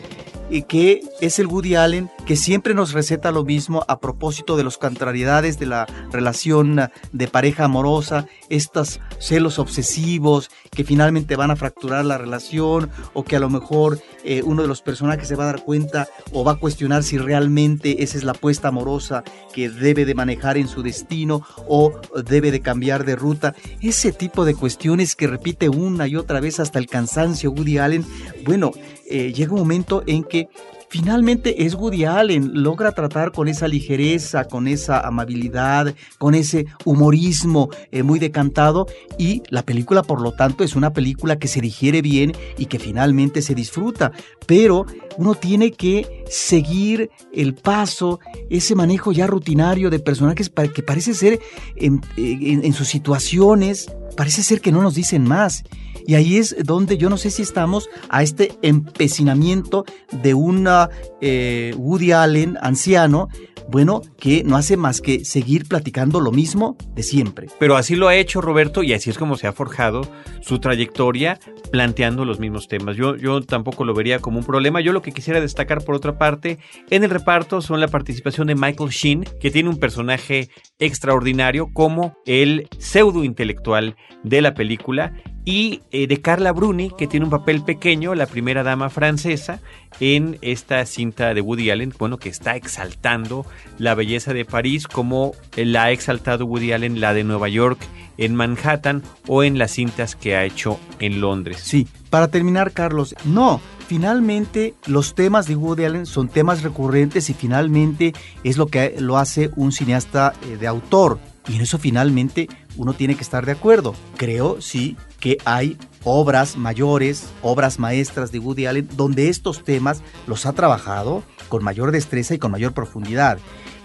que 0.68 1.02
es 1.20 1.38
el 1.38 1.46
Woody 1.46 1.74
Allen 1.74 2.10
que 2.24 2.36
siempre 2.36 2.74
nos 2.74 2.92
receta 2.92 3.30
lo 3.30 3.44
mismo 3.44 3.84
a 3.88 4.00
propósito 4.00 4.56
de 4.56 4.64
las 4.64 4.78
contrariedades 4.78 5.58
de 5.58 5.66
la 5.66 5.86
relación 6.10 6.90
de 7.12 7.28
pareja 7.28 7.64
amorosa, 7.64 8.26
estos 8.48 9.00
celos 9.18 9.58
obsesivos 9.58 10.50
que 10.70 10.84
finalmente 10.84 11.36
van 11.36 11.50
a 11.50 11.56
fracturar 11.56 12.04
la 12.04 12.18
relación 12.18 12.90
o 13.14 13.24
que 13.24 13.36
a 13.36 13.40
lo 13.40 13.48
mejor 13.48 14.00
eh, 14.26 14.42
uno 14.42 14.62
de 14.62 14.68
los 14.68 14.82
personajes 14.82 15.28
se 15.28 15.36
va 15.36 15.44
a 15.44 15.52
dar 15.52 15.64
cuenta 15.64 16.08
o 16.32 16.42
va 16.42 16.52
a 16.52 16.58
cuestionar 16.58 17.04
si 17.04 17.16
realmente 17.16 18.02
esa 18.02 18.18
es 18.18 18.24
la 18.24 18.32
apuesta 18.32 18.68
amorosa 18.68 19.22
que 19.54 19.68
debe 19.68 20.04
de 20.04 20.14
manejar 20.14 20.58
en 20.58 20.66
su 20.66 20.82
destino 20.82 21.42
o 21.68 21.92
debe 22.28 22.50
de 22.50 22.60
cambiar 22.60 23.04
de 23.04 23.14
ruta. 23.14 23.54
Ese 23.80 24.12
tipo 24.12 24.44
de 24.44 24.54
cuestiones 24.54 25.14
que 25.14 25.28
repite 25.28 25.68
una 25.68 26.08
y 26.08 26.16
otra 26.16 26.40
vez 26.40 26.58
hasta 26.58 26.80
el 26.80 26.88
cansancio 26.88 27.52
Woody 27.52 27.78
Allen, 27.78 28.04
bueno, 28.44 28.72
eh, 29.08 29.32
llega 29.32 29.52
un 29.52 29.60
momento 29.60 30.02
en 30.06 30.24
que 30.24 30.48
finalmente 30.88 31.64
es 31.66 31.74
Woody 31.74 32.04
Allen, 32.04 32.62
logra 32.62 32.92
tratar 32.92 33.32
con 33.32 33.48
esa 33.48 33.68
ligereza, 33.68 34.44
con 34.44 34.68
esa 34.68 35.00
amabilidad, 35.00 35.94
con 36.18 36.34
ese 36.34 36.66
humorismo 36.84 37.70
eh, 37.90 38.02
muy 38.02 38.18
decantado 38.18 38.86
y 39.18 39.42
la 39.50 39.62
película 39.62 40.02
por 40.02 40.20
lo 40.20 40.32
tanto 40.32 40.64
es 40.64 40.76
una 40.76 40.92
película 40.92 41.38
que 41.38 41.48
se 41.48 41.60
digiere 41.60 42.02
bien 42.02 42.32
y 42.58 42.66
que 42.66 42.78
finalmente 42.78 43.42
se 43.42 43.54
disfruta, 43.54 44.12
pero 44.46 44.86
uno 45.16 45.34
tiene 45.34 45.72
que 45.72 46.24
seguir 46.28 47.10
el 47.32 47.54
paso, 47.54 48.20
ese 48.50 48.74
manejo 48.74 49.12
ya 49.12 49.26
rutinario 49.26 49.90
de 49.90 49.98
personajes 49.98 50.50
que 50.74 50.82
parece 50.82 51.14
ser 51.14 51.40
en 51.76 52.72
sus 52.72 52.88
situaciones, 52.88 53.88
parece 54.16 54.42
ser 54.42 54.60
que 54.60 54.72
no 54.72 54.82
nos 54.82 54.94
dicen 54.94 55.24
más. 55.24 55.64
Y 56.06 56.14
ahí 56.14 56.36
es 56.36 56.56
donde 56.64 56.96
yo 56.96 57.10
no 57.10 57.16
sé 57.16 57.30
si 57.30 57.42
estamos 57.42 57.88
a 58.08 58.22
este 58.22 58.52
empecinamiento 58.62 59.84
de 60.22 60.34
una 60.34 60.88
eh, 61.20 61.74
Woody 61.76 62.12
Allen 62.12 62.56
anciano 62.60 63.28
bueno, 63.68 64.02
que 64.18 64.44
no 64.44 64.56
hace 64.56 64.76
más 64.76 65.00
que 65.00 65.24
seguir 65.24 65.66
platicando 65.66 66.20
lo 66.20 66.30
mismo 66.30 66.76
de 66.94 67.02
siempre. 67.02 67.48
Pero 67.58 67.76
así 67.76 67.96
lo 67.96 68.08
ha 68.08 68.14
hecho 68.14 68.40
Roberto 68.40 68.82
y 68.82 68.92
así 68.92 69.10
es 69.10 69.18
como 69.18 69.36
se 69.36 69.46
ha 69.46 69.52
forjado 69.52 70.02
su 70.40 70.58
trayectoria 70.58 71.38
planteando 71.72 72.24
los 72.24 72.38
mismos 72.38 72.68
temas. 72.68 72.96
Yo, 72.96 73.16
yo 73.16 73.40
tampoco 73.42 73.84
lo 73.84 73.94
vería 73.94 74.20
como 74.20 74.38
un 74.38 74.44
problema. 74.44 74.80
Yo 74.80 74.92
lo 74.92 75.02
que 75.02 75.12
quisiera 75.12 75.40
destacar 75.40 75.84
por 75.84 75.94
otra 75.94 76.18
parte 76.18 76.58
en 76.90 77.04
el 77.04 77.10
reparto 77.10 77.60
son 77.60 77.80
la 77.80 77.88
participación 77.88 78.46
de 78.46 78.54
Michael 78.54 78.90
Sheen, 78.90 79.24
que 79.40 79.50
tiene 79.50 79.68
un 79.68 79.78
personaje 79.78 80.48
extraordinario 80.78 81.68
como 81.72 82.16
el 82.24 82.68
pseudo 82.78 83.24
intelectual 83.24 83.96
de 84.22 84.42
la 84.42 84.54
película 84.54 85.12
y 85.46 85.80
eh, 85.92 86.08
de 86.08 86.20
Carla 86.20 86.52
Bruni, 86.52 86.90
que 86.90 87.06
tiene 87.06 87.24
un 87.24 87.30
papel 87.30 87.62
pequeño, 87.62 88.16
la 88.16 88.26
primera 88.26 88.64
dama 88.64 88.90
francesa, 88.90 89.60
en 90.00 90.38
esta 90.42 90.84
cinta 90.84 91.32
de 91.32 91.40
Woody 91.40 91.70
Allen, 91.70 91.94
bueno, 91.98 92.18
que 92.18 92.28
está 92.28 92.56
exaltando 92.56 93.46
la 93.78 93.94
belleza 93.94 94.34
de 94.34 94.44
París 94.44 94.88
como 94.88 95.34
la 95.54 95.84
ha 95.84 95.90
exaltado 95.92 96.46
Woody 96.46 96.72
Allen 96.72 97.00
la 97.00 97.14
de 97.14 97.22
Nueva 97.22 97.48
York, 97.48 97.78
en 98.18 98.34
Manhattan 98.34 99.02
o 99.28 99.44
en 99.44 99.56
las 99.56 99.70
cintas 99.70 100.16
que 100.16 100.34
ha 100.34 100.44
hecho 100.44 100.80
en 100.98 101.20
Londres. 101.20 101.60
Sí, 101.62 101.86
para 102.10 102.28
terminar, 102.28 102.72
Carlos, 102.72 103.14
no, 103.24 103.60
finalmente 103.86 104.74
los 104.86 105.14
temas 105.14 105.46
de 105.46 105.54
Woody 105.54 105.84
Allen 105.84 106.06
son 106.06 106.28
temas 106.28 106.64
recurrentes 106.64 107.30
y 107.30 107.34
finalmente 107.34 108.14
es 108.42 108.56
lo 108.56 108.66
que 108.66 108.96
lo 108.98 109.16
hace 109.16 109.50
un 109.54 109.70
cineasta 109.70 110.34
eh, 110.42 110.56
de 110.56 110.66
autor. 110.66 111.20
Y 111.48 111.54
en 111.54 111.60
eso 111.60 111.78
finalmente 111.78 112.48
uno 112.76 112.94
tiene 112.94 113.14
que 113.14 113.22
estar 113.22 113.46
de 113.46 113.52
acuerdo. 113.52 113.94
Creo, 114.16 114.60
sí, 114.60 114.96
que 115.26 115.38
hay 115.44 115.76
obras 116.04 116.56
mayores, 116.56 117.26
obras 117.42 117.80
maestras 117.80 118.30
de 118.30 118.38
Woody 118.38 118.66
Allen, 118.66 118.88
donde 118.96 119.28
estos 119.28 119.64
temas 119.64 120.00
los 120.28 120.46
ha 120.46 120.52
trabajado 120.52 121.24
con 121.48 121.64
mayor 121.64 121.90
destreza 121.90 122.34
y 122.34 122.38
con 122.38 122.52
mayor 122.52 122.74
profundidad. 122.74 123.38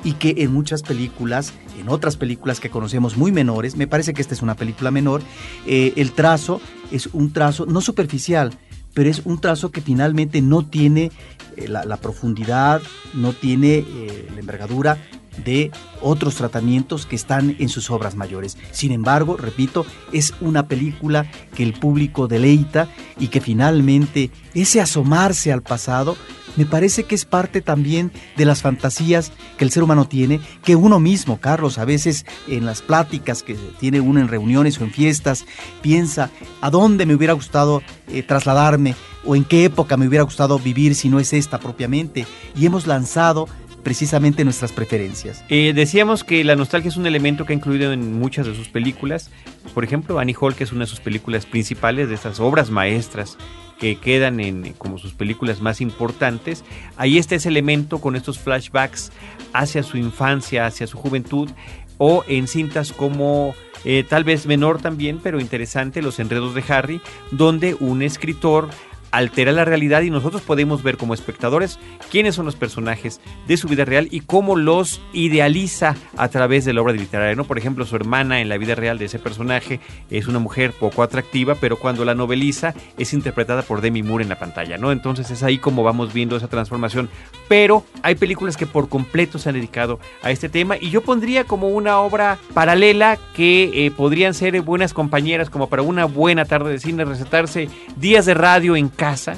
Y 0.04 0.14
que 0.14 0.36
en 0.38 0.54
muchas 0.54 0.84
películas, 0.84 1.52
en 1.80 1.90
otras 1.90 2.16
películas 2.16 2.60
que 2.60 2.70
conocemos 2.70 3.18
muy 3.18 3.32
menores, 3.32 3.76
me 3.76 3.88
parece 3.88 4.14
que 4.14 4.22
esta 4.22 4.36
es 4.36 4.44
una 4.44 4.54
película 4.54 4.92
menor, 4.92 5.24
eh, 5.66 5.94
el 5.96 6.12
trazo 6.12 6.62
es 6.92 7.08
un 7.08 7.34
trazo 7.34 7.66
no 7.66 7.82
superficial, 7.82 8.54
pero 8.94 9.10
es 9.10 9.24
un 9.26 9.42
trazo 9.42 9.72
que 9.72 9.82
finalmente 9.82 10.44
no 10.44 10.64
tiene 10.64 11.12
eh, 11.58 11.68
la, 11.68 11.98
profundidad, 11.98 12.82
no 13.14 13.34
tiene 13.34 13.78
eh, 13.78 14.28
la 14.34 14.40
envergadura 14.40 14.98
de 15.44 15.72
otros 16.02 16.36
tratamientos 16.36 17.06
que 17.06 17.16
están 17.16 17.56
en 17.60 17.70
sus 17.70 17.90
obras 17.90 18.16
mayores. 18.16 18.58
Sin 18.72 18.92
embargo, 18.92 19.38
repito, 19.38 19.86
es 20.12 20.34
una 20.42 20.68
película 20.68 21.30
que 21.56 21.64
el 21.64 21.74
público 21.74 22.28
deleita 22.28 22.90
y 23.18 23.30
que 23.30 23.40
finalmente 23.40 24.32
ese 24.54 24.82
asomarse 24.82 25.52
al 25.52 25.62
pasado 25.62 26.18
me 26.58 26.66
parece 26.66 27.04
que 27.04 27.16
es 27.16 27.24
parte 27.24 27.62
también 27.62 28.12
de 28.36 28.46
las 28.46 28.62
fantasías 28.62 29.32
que 29.58 29.64
el 29.64 29.72
ser 29.72 29.84
humano 29.84 30.06
tiene, 30.06 30.42
que 30.64 30.76
uno 30.76 31.00
mismo, 31.00 31.40
Carlos, 31.40 31.78
a 31.78 31.86
veces 31.86 32.26
en 32.48 32.66
las 32.66 32.82
pláticas 32.82 33.42
que 33.42 33.56
tiene 33.80 34.02
uno 34.02 34.20
en 34.20 34.28
reuniones 34.28 34.80
o 34.80 34.84
en 34.84 34.92
fiestas, 34.92 35.46
piensa 35.82 36.30
a 36.60 36.70
dónde 36.70 37.06
me 37.06 37.16
hubiera 37.16 37.34
gustado 37.34 37.82
eh, 38.10 38.22
trasladarme 38.24 38.96
o 39.26 39.36
en 39.36 39.44
qué 39.44 39.66
época 39.66 39.98
me 39.98 40.08
hubiera 40.08 40.24
gustado 40.24 40.60
vivir 40.60 40.96
si 40.96 41.10
no 41.10 41.20
es 41.20 41.34
esta 41.34 41.60
propiamente. 41.60 42.26
Y 42.56 42.66
hemos 42.66 42.88
lanzado 42.88 43.48
precisamente 43.84 44.44
nuestras 44.44 44.72
preferencias. 44.72 45.44
Eh, 45.50 45.74
decíamos 45.76 46.24
que 46.24 46.44
la 46.44 46.56
nostalgia 46.56 46.90
es 46.90 46.98
un 46.98 47.08
elemento 47.08 47.46
que 47.46 47.54
ha 47.54 47.56
incluido 47.56 47.92
en 47.92 48.20
muchas 48.20 48.46
de 48.46 48.56
sus 48.56 48.70
películas. 48.70 49.30
Por 49.74 49.84
ejemplo, 49.84 50.20
Annie 50.20 50.36
Hall, 50.40 50.56
que 50.56 50.64
es 50.64 50.72
una 50.72 50.82
de 50.82 50.88
sus 50.88 51.00
películas 51.00 51.46
principales, 51.46 52.10
de 52.10 52.16
estas 52.16 52.40
obras 52.40 52.70
maestras 52.70 53.38
que 53.80 53.96
quedan 53.96 54.40
en 54.40 54.74
como 54.74 55.00
sus 55.00 55.14
películas 55.14 55.60
más 55.60 55.82
importantes. 55.82 56.64
Ahí 56.98 57.18
está 57.18 57.36
ese 57.36 57.50
elemento 57.50 58.00
con 58.00 58.16
estos 58.16 58.38
flashbacks 58.38 59.12
hacia 59.54 59.82
su 59.82 59.98
infancia, 59.98 60.68
hacia 60.68 60.86
su 60.86 60.98
juventud, 60.98 61.50
o 61.98 62.24
en 62.28 62.48
cintas 62.48 62.94
como 62.94 63.56
eh, 63.84 64.04
tal 64.08 64.24
vez 64.24 64.46
menor 64.46 64.80
también, 64.80 65.20
pero 65.22 65.40
interesante, 65.40 66.04
Los 66.04 66.20
Enredos 66.20 66.54
de 66.54 66.64
Harry, 66.68 67.02
donde 67.32 67.76
un 67.80 68.04
escritor 68.04 68.70
altera 69.12 69.52
la 69.52 69.66
realidad 69.66 70.02
y 70.02 70.10
nosotros 70.10 70.42
podemos 70.42 70.84
ver 70.84 70.98
como 70.98 71.14
espectadores 71.14 71.80
quiénes 72.10 72.36
son 72.36 72.46
los 72.46 72.56
personajes 72.56 73.20
de 73.48 73.58
su 73.58 73.68
vida 73.68 73.86
real 73.86 74.08
y 74.12 74.22
cómo 74.22 74.56
los 74.56 75.02
idealiza 75.14 75.96
a 76.18 76.30
través 76.30 76.66
de 76.66 76.74
la 76.74 76.82
obra 76.82 76.94
literaria. 76.94 77.36
¿no? 77.36 77.44
Por 77.44 77.58
ejemplo, 77.58 77.86
su 77.86 77.96
hermana 77.96 78.42
en 78.42 78.50
la 78.50 78.58
vida 78.58 78.76
real 78.76 78.98
de 78.98 79.06
ese 79.06 79.20
personaje 79.20 79.80
es 80.10 80.28
una 80.28 80.40
mujer 80.40 80.74
poco 80.74 81.04
atractiva, 81.04 81.56
pero 81.56 81.78
cuando 81.78 82.06
la 82.06 82.16
noveliza 82.16 82.74
es 82.98 83.14
interpretada 83.14 83.62
por 83.62 83.82
Demi 83.82 84.04
Moore 84.04 84.24
en 84.24 84.30
la 84.30 84.40
pantalla. 84.40 84.78
¿no? 84.78 84.92
Entonces 84.92 85.30
es 85.32 85.44
ahí 85.44 85.58
como 85.58 85.84
vamos 85.84 86.14
viendo 86.14 86.36
esa 86.36 86.48
transformación. 86.48 87.10
Pero 87.48 87.84
hay 88.04 88.16
películas 88.16 88.58
que 88.58 88.66
por 88.66 88.90
completo 88.90 89.40
se 89.40 89.50
han 89.50 89.56
dedicado 89.56 90.00
a 90.24 90.32
este 90.32 90.50
tema 90.50 90.78
y 90.78 90.90
yo 90.90 91.02
pondría 91.02 91.44
como 91.44 91.70
una 91.70 92.00
obra 92.00 92.38
paralela 92.54 93.18
que 93.36 93.86
eh, 93.86 93.92
podrían 93.92 94.34
ser 94.34 94.62
buenas 94.62 94.94
compañeras 94.94 95.50
como 95.50 95.68
para 95.68 95.82
una 95.82 96.06
buena 96.06 96.46
tarde 96.46 96.72
de 96.72 96.80
cine, 96.80 97.06
recetarse 97.06 97.70
días 97.98 98.26
de 98.26 98.34
radio 98.34 98.76
en 98.76 98.90
casa, 99.02 99.36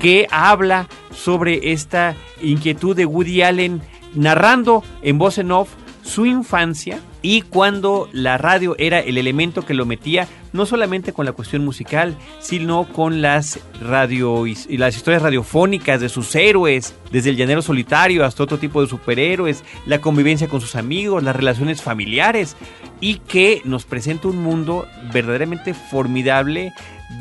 que 0.00 0.26
habla 0.32 0.88
sobre 1.12 1.70
esta 1.70 2.16
inquietud 2.42 2.96
de 2.96 3.06
Woody 3.06 3.42
Allen 3.42 3.80
narrando 4.16 4.82
en 5.02 5.18
voz 5.18 5.38
en 5.38 5.52
off 5.52 5.68
su 6.02 6.26
infancia 6.26 6.98
y 7.22 7.42
cuando 7.42 8.08
la 8.12 8.38
radio 8.38 8.74
era 8.76 8.98
el 8.98 9.16
elemento 9.16 9.64
que 9.64 9.72
lo 9.72 9.86
metía 9.86 10.26
no 10.52 10.66
solamente 10.66 11.12
con 11.12 11.26
la 11.26 11.32
cuestión 11.32 11.64
musical, 11.64 12.16
sino 12.40 12.88
con 12.92 13.22
las 13.22 13.60
radio 13.80 14.46
y 14.48 14.76
las 14.76 14.96
historias 14.96 15.22
radiofónicas 15.22 16.00
de 16.00 16.08
sus 16.08 16.34
héroes, 16.34 16.94
desde 17.12 17.30
el 17.30 17.36
llanero 17.36 17.62
solitario 17.62 18.24
hasta 18.24 18.42
otro 18.42 18.58
tipo 18.58 18.82
de 18.82 18.88
superhéroes, 18.88 19.62
la 19.86 20.00
convivencia 20.00 20.48
con 20.48 20.60
sus 20.60 20.74
amigos, 20.74 21.22
las 21.22 21.36
relaciones 21.36 21.82
familiares 21.82 22.56
y 23.00 23.16
que 23.16 23.62
nos 23.64 23.84
presenta 23.84 24.28
un 24.28 24.42
mundo 24.42 24.86
verdaderamente 25.12 25.72
formidable 25.72 26.72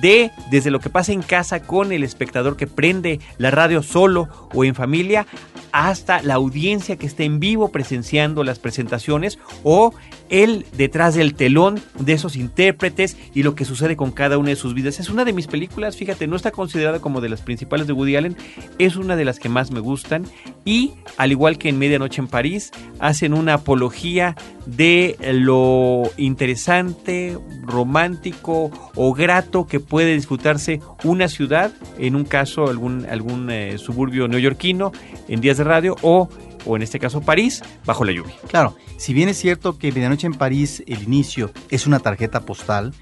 de 0.02 0.32
desde 0.50 0.72
lo 0.72 0.80
que 0.80 0.89
pasa 0.89 1.12
en 1.12 1.22
casa 1.22 1.62
con 1.62 1.91
el 1.91 2.04
espectador 2.04 2.58
que 2.58 2.67
prende 2.67 3.19
la 3.38 3.52
radio 3.52 3.84
solo 3.84 4.30
o 4.54 4.63
en 4.63 4.76
familia 4.76 5.26
hasta 5.72 6.22
la 6.22 6.36
audiencia 6.36 6.98
que 6.98 7.08
está 7.08 7.24
en 7.24 7.39
vivo 7.39 7.72
presenciando 7.72 8.43
las 8.43 8.60
presentaciones 8.60 9.39
o 9.63 9.93
el 10.30 10.65
detrás 10.78 11.15
del 11.15 11.34
telón 11.36 11.82
de 12.00 12.13
esos 12.13 12.36
intérpretes 12.36 13.17
y 13.34 13.43
lo 13.43 13.56
que 13.56 13.65
sucede 13.65 13.96
con 13.96 14.12
cada 14.12 14.38
una 14.38 14.50
de 14.50 14.56
sus 14.56 14.74
vidas. 14.74 15.00
Es 15.00 15.10
una 15.10 15.26
de 15.26 15.34
mis 15.34 15.48
películas, 15.48 15.98
fíjate, 15.98 16.28
no 16.28 16.36
está 16.36 16.52
considerada 16.52 17.00
como 17.00 17.22
de 17.22 17.30
las 17.30 17.41
principales 17.41 17.88
de 17.88 17.93
Woody 17.93 18.15
Allen, 18.15 18.38
es 18.78 18.96
una 18.96 19.15
de 19.15 19.26
las 19.26 19.39
que 19.39 19.50
más 19.50 19.72
me 19.72 19.80
gustan 19.80 20.26
y 20.63 20.93
al 21.17 21.32
igual 21.32 21.58
que 21.58 21.69
en 21.69 21.78
Medianoche 21.78 22.22
en 22.22 22.28
París, 22.28 22.72
hacen 23.00 23.34
una 23.34 23.56
apología 23.56 24.36
de 24.65 25.17
lo 25.34 26.04
interesante, 26.17 27.38
romántico 27.63 28.72
o 28.96 29.13
grato 29.13 29.67
que 29.74 29.80
puede 29.80 30.14
disfrutarse 30.14 30.82
una 31.04 31.28
ciudad, 31.28 31.74
en 31.98 32.16
un 32.16 32.26
caso 32.26 32.68
algún, 32.68 33.08
algún 33.08 33.50
eh, 33.50 33.80
suburbio 33.80 34.28
neoyorquino, 34.28 34.92
en 35.28 35.42
días 35.42 35.58
de 35.58 35.64
radio 35.64 35.96
o 36.04 36.30
o 36.66 36.76
en 36.76 36.84
este 36.84 37.00
caso 37.00 37.22
París, 37.22 37.64
bajo 37.84 38.06
la 38.06 38.12
lluvia. 38.12 38.36
Claro, 38.48 38.78
si 38.98 39.16
bien 39.16 39.30
es 39.30 39.38
cierto 39.38 39.80
que 39.80 39.92
Medianoche 39.92 40.28
en 40.28 40.36
París, 40.36 40.84
el 40.86 41.02
inicio 41.02 41.52
es 41.72 41.88
una 41.88 42.00
tarjeta 42.00 42.42
postal, 42.42 42.94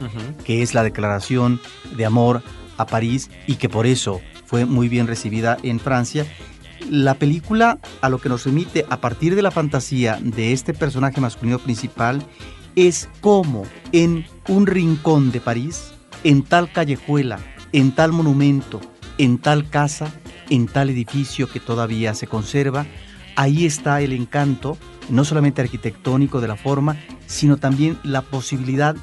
que 0.46 0.62
es 0.62 0.74
la 0.74 0.82
declaración 0.82 1.60
de 1.98 2.06
amor 2.06 2.42
a 2.78 2.86
París 2.86 3.30
y 3.48 3.56
que 3.56 3.68
por 3.68 3.86
eso 3.86 4.22
fue 4.46 4.64
muy 4.64 4.88
bien 4.88 5.08
recibida 5.08 5.58
en 5.64 5.82
Francia. 5.82 6.26
La 6.90 7.16
película 7.16 7.80
a 8.00 8.08
lo 8.08 8.20
que 8.20 8.30
nos 8.30 8.46
remite 8.46 8.86
a 8.90 9.02
partir 9.02 9.36
de 9.36 9.42
la 9.42 9.52
fantasía 9.52 10.20
de 10.24 10.54
este 10.54 10.74
personaje 10.74 11.20
masculino 11.20 11.60
principal 11.60 12.26
es 12.78 13.10
cómo 13.20 13.64
en 13.92 14.26
un 14.48 14.68
rincón 14.68 15.32
de 15.32 15.42
París, 15.42 15.91
en 16.24 16.44
tal 16.44 16.72
callejuela, 16.72 17.40
en 17.72 17.94
tal 17.94 18.12
monumento, 18.12 18.82
en 19.18 19.38
tal 19.38 19.70
casa, 19.70 20.12
en 20.50 20.68
tal 20.68 20.90
edificio 20.90 21.50
que 21.50 21.60
todavía 21.60 22.14
se 22.14 22.28
conserva, 22.28 22.86
ahí 23.36 23.66
está 23.66 24.02
el 24.02 24.14
encanto, 24.14 24.78
no 25.10 25.26
solamente 25.26 25.62
arquitectónico 25.62 26.42
de 26.42 26.48
la 26.48 26.56
forma, 26.56 26.98
sino 27.28 27.58
también 27.58 27.98
la 28.04 28.22
posibilidad 28.22 28.96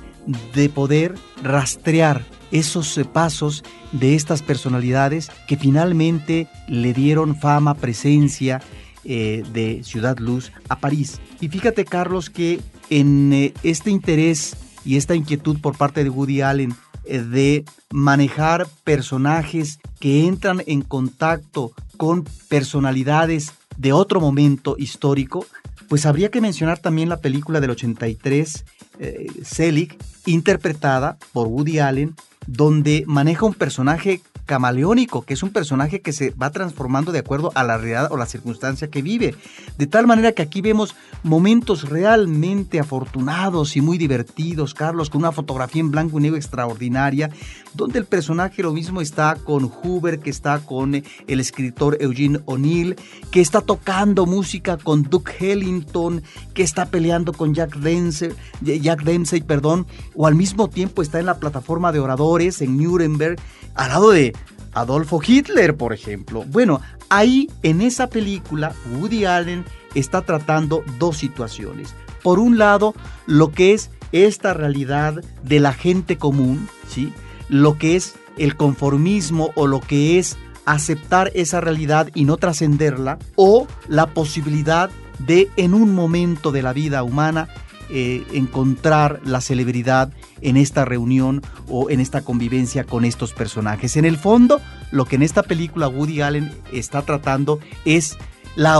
de 0.54 0.68
poder 0.68 1.14
rastrear 1.42 2.24
esos 2.50 3.00
pasos 3.12 3.64
de 3.92 4.14
estas 4.14 4.42
personalidades 4.42 5.30
que 5.46 5.56
finalmente 5.56 6.48
le 6.66 6.92
dieron 6.92 7.36
fama, 7.36 7.74
presencia 7.74 8.60
eh, 9.04 9.42
de 9.52 9.82
Ciudad 9.84 10.18
Luz 10.18 10.52
a 10.68 10.78
París. 10.80 11.20
Y 11.40 11.48
fíjate, 11.48 11.84
Carlos, 11.84 12.30
que 12.30 12.60
en 12.90 13.32
eh, 13.32 13.54
este 13.62 13.90
interés 13.90 14.56
y 14.84 14.96
esta 14.96 15.14
inquietud 15.14 15.58
por 15.60 15.76
parte 15.76 16.04
de 16.04 16.10
Woody 16.10 16.42
Allen 16.42 16.74
de 17.08 17.64
manejar 17.90 18.66
personajes 18.84 19.78
que 19.98 20.26
entran 20.26 20.62
en 20.66 20.82
contacto 20.82 21.72
con 21.96 22.24
personalidades 22.48 23.52
de 23.76 23.92
otro 23.92 24.20
momento 24.20 24.76
histórico, 24.78 25.46
pues 25.88 26.04
habría 26.06 26.30
que 26.30 26.40
mencionar 26.40 26.78
también 26.78 27.08
la 27.08 27.20
película 27.20 27.60
del 27.60 27.70
83, 27.70 28.64
eh, 28.98 29.26
Selig, 29.42 29.96
interpretada 30.26 31.16
por 31.32 31.48
Woody 31.48 31.78
Allen, 31.78 32.14
donde 32.46 33.04
maneja 33.06 33.46
un 33.46 33.54
personaje 33.54 34.20
camaleónico, 34.48 35.22
que 35.22 35.34
es 35.34 35.42
un 35.42 35.50
personaje 35.50 36.00
que 36.00 36.14
se 36.14 36.30
va 36.30 36.50
transformando 36.50 37.12
de 37.12 37.18
acuerdo 37.18 37.52
a 37.54 37.62
la 37.64 37.76
realidad 37.76 38.10
o 38.10 38.16
la 38.16 38.24
circunstancia 38.24 38.88
que 38.88 39.02
vive. 39.02 39.36
De 39.76 39.86
tal 39.86 40.06
manera 40.06 40.32
que 40.32 40.40
aquí 40.40 40.62
vemos 40.62 40.96
momentos 41.22 41.88
realmente 41.88 42.80
afortunados 42.80 43.76
y 43.76 43.82
muy 43.82 43.98
divertidos, 43.98 44.72
Carlos, 44.72 45.10
con 45.10 45.20
una 45.20 45.32
fotografía 45.32 45.80
en 45.80 45.90
blanco 45.90 46.18
y 46.18 46.22
negro 46.22 46.38
extraordinaria, 46.38 47.30
donde 47.74 47.98
el 47.98 48.06
personaje 48.06 48.62
lo 48.62 48.72
mismo 48.72 49.02
está 49.02 49.36
con 49.36 49.70
Huber, 49.82 50.18
que 50.18 50.30
está 50.30 50.60
con 50.60 50.94
el 50.94 51.40
escritor 51.40 51.98
Eugene 52.00 52.40
O'Neill, 52.46 52.96
que 53.30 53.42
está 53.42 53.60
tocando 53.60 54.24
música 54.24 54.78
con 54.78 55.02
Duke 55.02 55.52
Ellington, 55.52 56.22
que 56.54 56.62
está 56.62 56.86
peleando 56.86 57.34
con 57.34 57.52
Jack 57.52 57.76
Dempsey, 57.76 58.32
Jack 58.62 59.02
Dempsey, 59.02 59.42
perdón, 59.42 59.86
o 60.14 60.26
al 60.26 60.34
mismo 60.34 60.68
tiempo 60.70 61.02
está 61.02 61.20
en 61.20 61.26
la 61.26 61.38
plataforma 61.38 61.92
de 61.92 61.98
oradores 61.98 62.62
en 62.62 62.78
Nuremberg, 62.78 63.38
al 63.74 63.90
lado 63.90 64.10
de 64.10 64.34
Adolfo 64.72 65.20
Hitler, 65.24 65.76
por 65.76 65.92
ejemplo. 65.92 66.44
Bueno, 66.46 66.80
ahí 67.08 67.50
en 67.62 67.80
esa 67.80 68.08
película 68.08 68.72
Woody 68.92 69.24
Allen 69.24 69.64
está 69.94 70.22
tratando 70.22 70.84
dos 70.98 71.16
situaciones. 71.16 71.94
Por 72.22 72.38
un 72.38 72.58
lado, 72.58 72.94
lo 73.26 73.52
que 73.52 73.74
es 73.74 73.90
esta 74.12 74.54
realidad 74.54 75.22
de 75.42 75.60
la 75.60 75.72
gente 75.72 76.16
común, 76.18 76.68
¿sí? 76.88 77.12
Lo 77.48 77.78
que 77.78 77.96
es 77.96 78.16
el 78.36 78.56
conformismo 78.56 79.50
o 79.54 79.66
lo 79.66 79.80
que 79.80 80.18
es 80.18 80.36
aceptar 80.64 81.30
esa 81.34 81.60
realidad 81.60 82.10
y 82.14 82.24
no 82.24 82.36
trascenderla, 82.36 83.18
o 83.36 83.66
la 83.88 84.08
posibilidad 84.08 84.90
de 85.18 85.50
en 85.56 85.74
un 85.74 85.94
momento 85.94 86.52
de 86.52 86.62
la 86.62 86.72
vida 86.72 87.02
humana 87.02 87.48
eh, 87.90 88.24
encontrar 88.32 89.20
la 89.24 89.40
celebridad 89.40 90.12
en 90.40 90.56
esta 90.56 90.84
reunión 90.84 91.42
o 91.68 91.90
en 91.90 92.00
esta 92.00 92.22
convivencia 92.22 92.84
con 92.84 93.04
estos 93.04 93.32
personajes. 93.32 93.96
En 93.96 94.04
el 94.04 94.16
fondo, 94.16 94.60
lo 94.90 95.04
que 95.04 95.16
en 95.16 95.22
esta 95.22 95.42
película 95.42 95.88
Woody 95.88 96.20
Allen 96.20 96.52
está 96.72 97.02
tratando 97.02 97.60
es 97.84 98.16
la, 98.56 98.74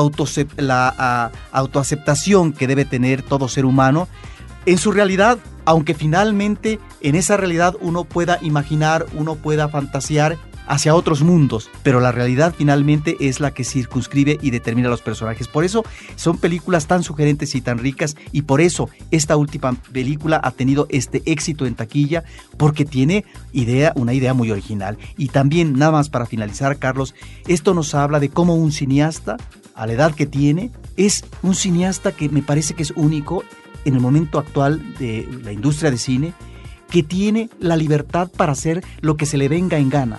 la 0.59 1.33
autoaceptación 1.53 2.53
que 2.53 2.66
debe 2.66 2.85
tener 2.85 3.23
todo 3.23 3.49
ser 3.49 3.64
humano 3.64 4.09
en 4.66 4.77
su 4.77 4.92
realidad, 4.92 5.38
aunque 5.64 5.94
finalmente 5.94 6.79
en 7.01 7.14
esa 7.14 7.37
realidad 7.37 7.75
uno 7.81 8.05
pueda 8.05 8.38
imaginar, 8.42 9.07
uno 9.14 9.37
pueda 9.37 9.68
fantasear 9.68 10.37
hacia 10.68 10.94
otros 10.94 11.22
mundos, 11.22 11.70
pero 11.83 11.98
la 11.98 12.12
realidad 12.12 12.54
finalmente 12.57 13.16
es 13.20 13.40
la 13.40 13.52
que 13.52 13.64
circunscribe 13.64 14.38
y 14.40 14.50
determina 14.50 14.88
a 14.88 14.90
los 14.90 15.02
personajes. 15.02 15.48
Por 15.48 15.64
eso 15.64 15.85
son 16.14 16.38
películas 16.38 16.87
tan 16.87 17.02
sugerentes 17.02 17.54
y 17.54 17.61
tan 17.61 17.78
ricas 17.78 18.16
y 18.33 18.42
por 18.42 18.61
eso 18.61 18.88
esta 19.11 19.37
última 19.37 19.72
película 19.92 20.40
ha 20.42 20.50
tenido 20.50 20.87
este 20.90 21.22
éxito 21.24 21.66
en 21.66 21.74
taquilla 21.74 22.24
porque 22.57 22.85
tiene 22.85 23.24
idea, 23.52 23.92
una 23.96 24.12
idea 24.12 24.35
muy 24.35 24.50
original. 24.50 24.98
Y 25.16 25.28
también 25.28 25.72
nada 25.72 25.92
más 25.92 26.11
para 26.11 26.26
finalizar, 26.26 26.78
Carlos, 26.78 27.14
esto 27.46 27.74
nos 27.74 27.94
habla 27.94 28.20
de 28.20 28.28
cómo 28.28 28.54
un 28.54 28.70
cineasta 28.70 29.38
a 29.74 29.87
la 29.87 29.94
edad 29.94 30.14
que 30.14 30.26
tiene 30.26 30.70
es 30.96 31.24
un 31.42 31.54
cineasta 31.54 32.12
que 32.12 32.28
me 32.28 32.42
parece 32.42 32.74
que 32.74 32.83
es 32.83 32.92
único 32.94 33.42
en 33.85 33.94
el 33.94 34.00
momento 34.00 34.38
actual 34.38 34.94
de 34.98 35.26
la 35.42 35.52
industria 35.52 35.90
de 35.90 35.98
cine 35.98 36.35
que 36.90 37.02
tiene 37.02 37.48
la 37.61 37.76
libertad 37.76 38.31
para 38.35 38.52
hacer 38.52 38.83
lo 39.00 39.16
que 39.16 39.26
se 39.26 39.38
le 39.38 39.48
venga 39.48 39.78
en 39.78 39.88
gana 39.88 40.18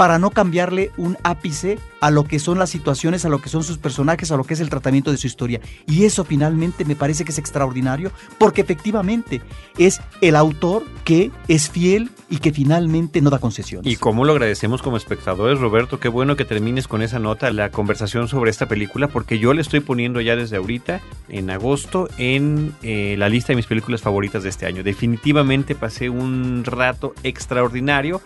para 0.00 0.18
no 0.18 0.30
cambiarle 0.30 0.92
un 0.96 1.18
ápice 1.24 1.78
a 2.00 2.10
lo 2.10 2.24
que 2.24 2.38
son 2.38 2.58
las 2.58 2.70
situaciones, 2.70 3.26
a 3.26 3.28
lo 3.28 3.42
que 3.42 3.50
son 3.50 3.62
sus 3.62 3.76
personajes, 3.76 4.32
a 4.32 4.38
lo 4.38 4.44
que 4.44 4.54
es 4.54 4.60
el 4.60 4.70
tratamiento 4.70 5.10
de 5.10 5.18
su 5.18 5.26
historia. 5.26 5.60
Y 5.86 6.06
eso 6.06 6.24
finalmente 6.24 6.86
me 6.86 6.96
parece 6.96 7.22
que 7.22 7.32
es 7.32 7.38
extraordinario 7.38 8.10
porque 8.38 8.62
efectivamente 8.62 9.42
es 9.76 10.00
el 10.22 10.36
autor 10.36 10.84
que 11.04 11.30
es 11.48 11.68
fiel 11.68 12.10
y 12.30 12.38
que 12.38 12.50
finalmente 12.50 13.20
no 13.20 13.28
da 13.28 13.40
concesiones. 13.40 13.92
Y 13.92 13.96
cómo 13.96 14.24
lo 14.24 14.32
agradecemos 14.32 14.80
como 14.80 14.96
espectadores, 14.96 15.58
Roberto, 15.58 16.00
qué 16.00 16.08
bueno 16.08 16.34
que 16.34 16.46
termines 16.46 16.88
con 16.88 17.02
esa 17.02 17.18
nota, 17.18 17.50
la 17.50 17.68
conversación 17.68 18.26
sobre 18.26 18.50
esta 18.50 18.68
película, 18.68 19.08
porque 19.08 19.38
yo 19.38 19.52
le 19.52 19.60
estoy 19.60 19.80
poniendo 19.80 20.22
ya 20.22 20.34
desde 20.34 20.56
ahorita, 20.56 21.02
en 21.28 21.50
agosto, 21.50 22.08
en 22.16 22.74
eh, 22.82 23.16
la 23.18 23.28
lista 23.28 23.48
de 23.48 23.56
mis 23.56 23.66
películas 23.66 24.00
favoritas 24.00 24.44
de 24.44 24.48
este 24.48 24.64
año. 24.64 24.82
Definitivamente 24.82 25.74
pasé 25.74 26.08
un 26.08 26.64
rato 26.64 27.12
extraordinario 27.22 28.22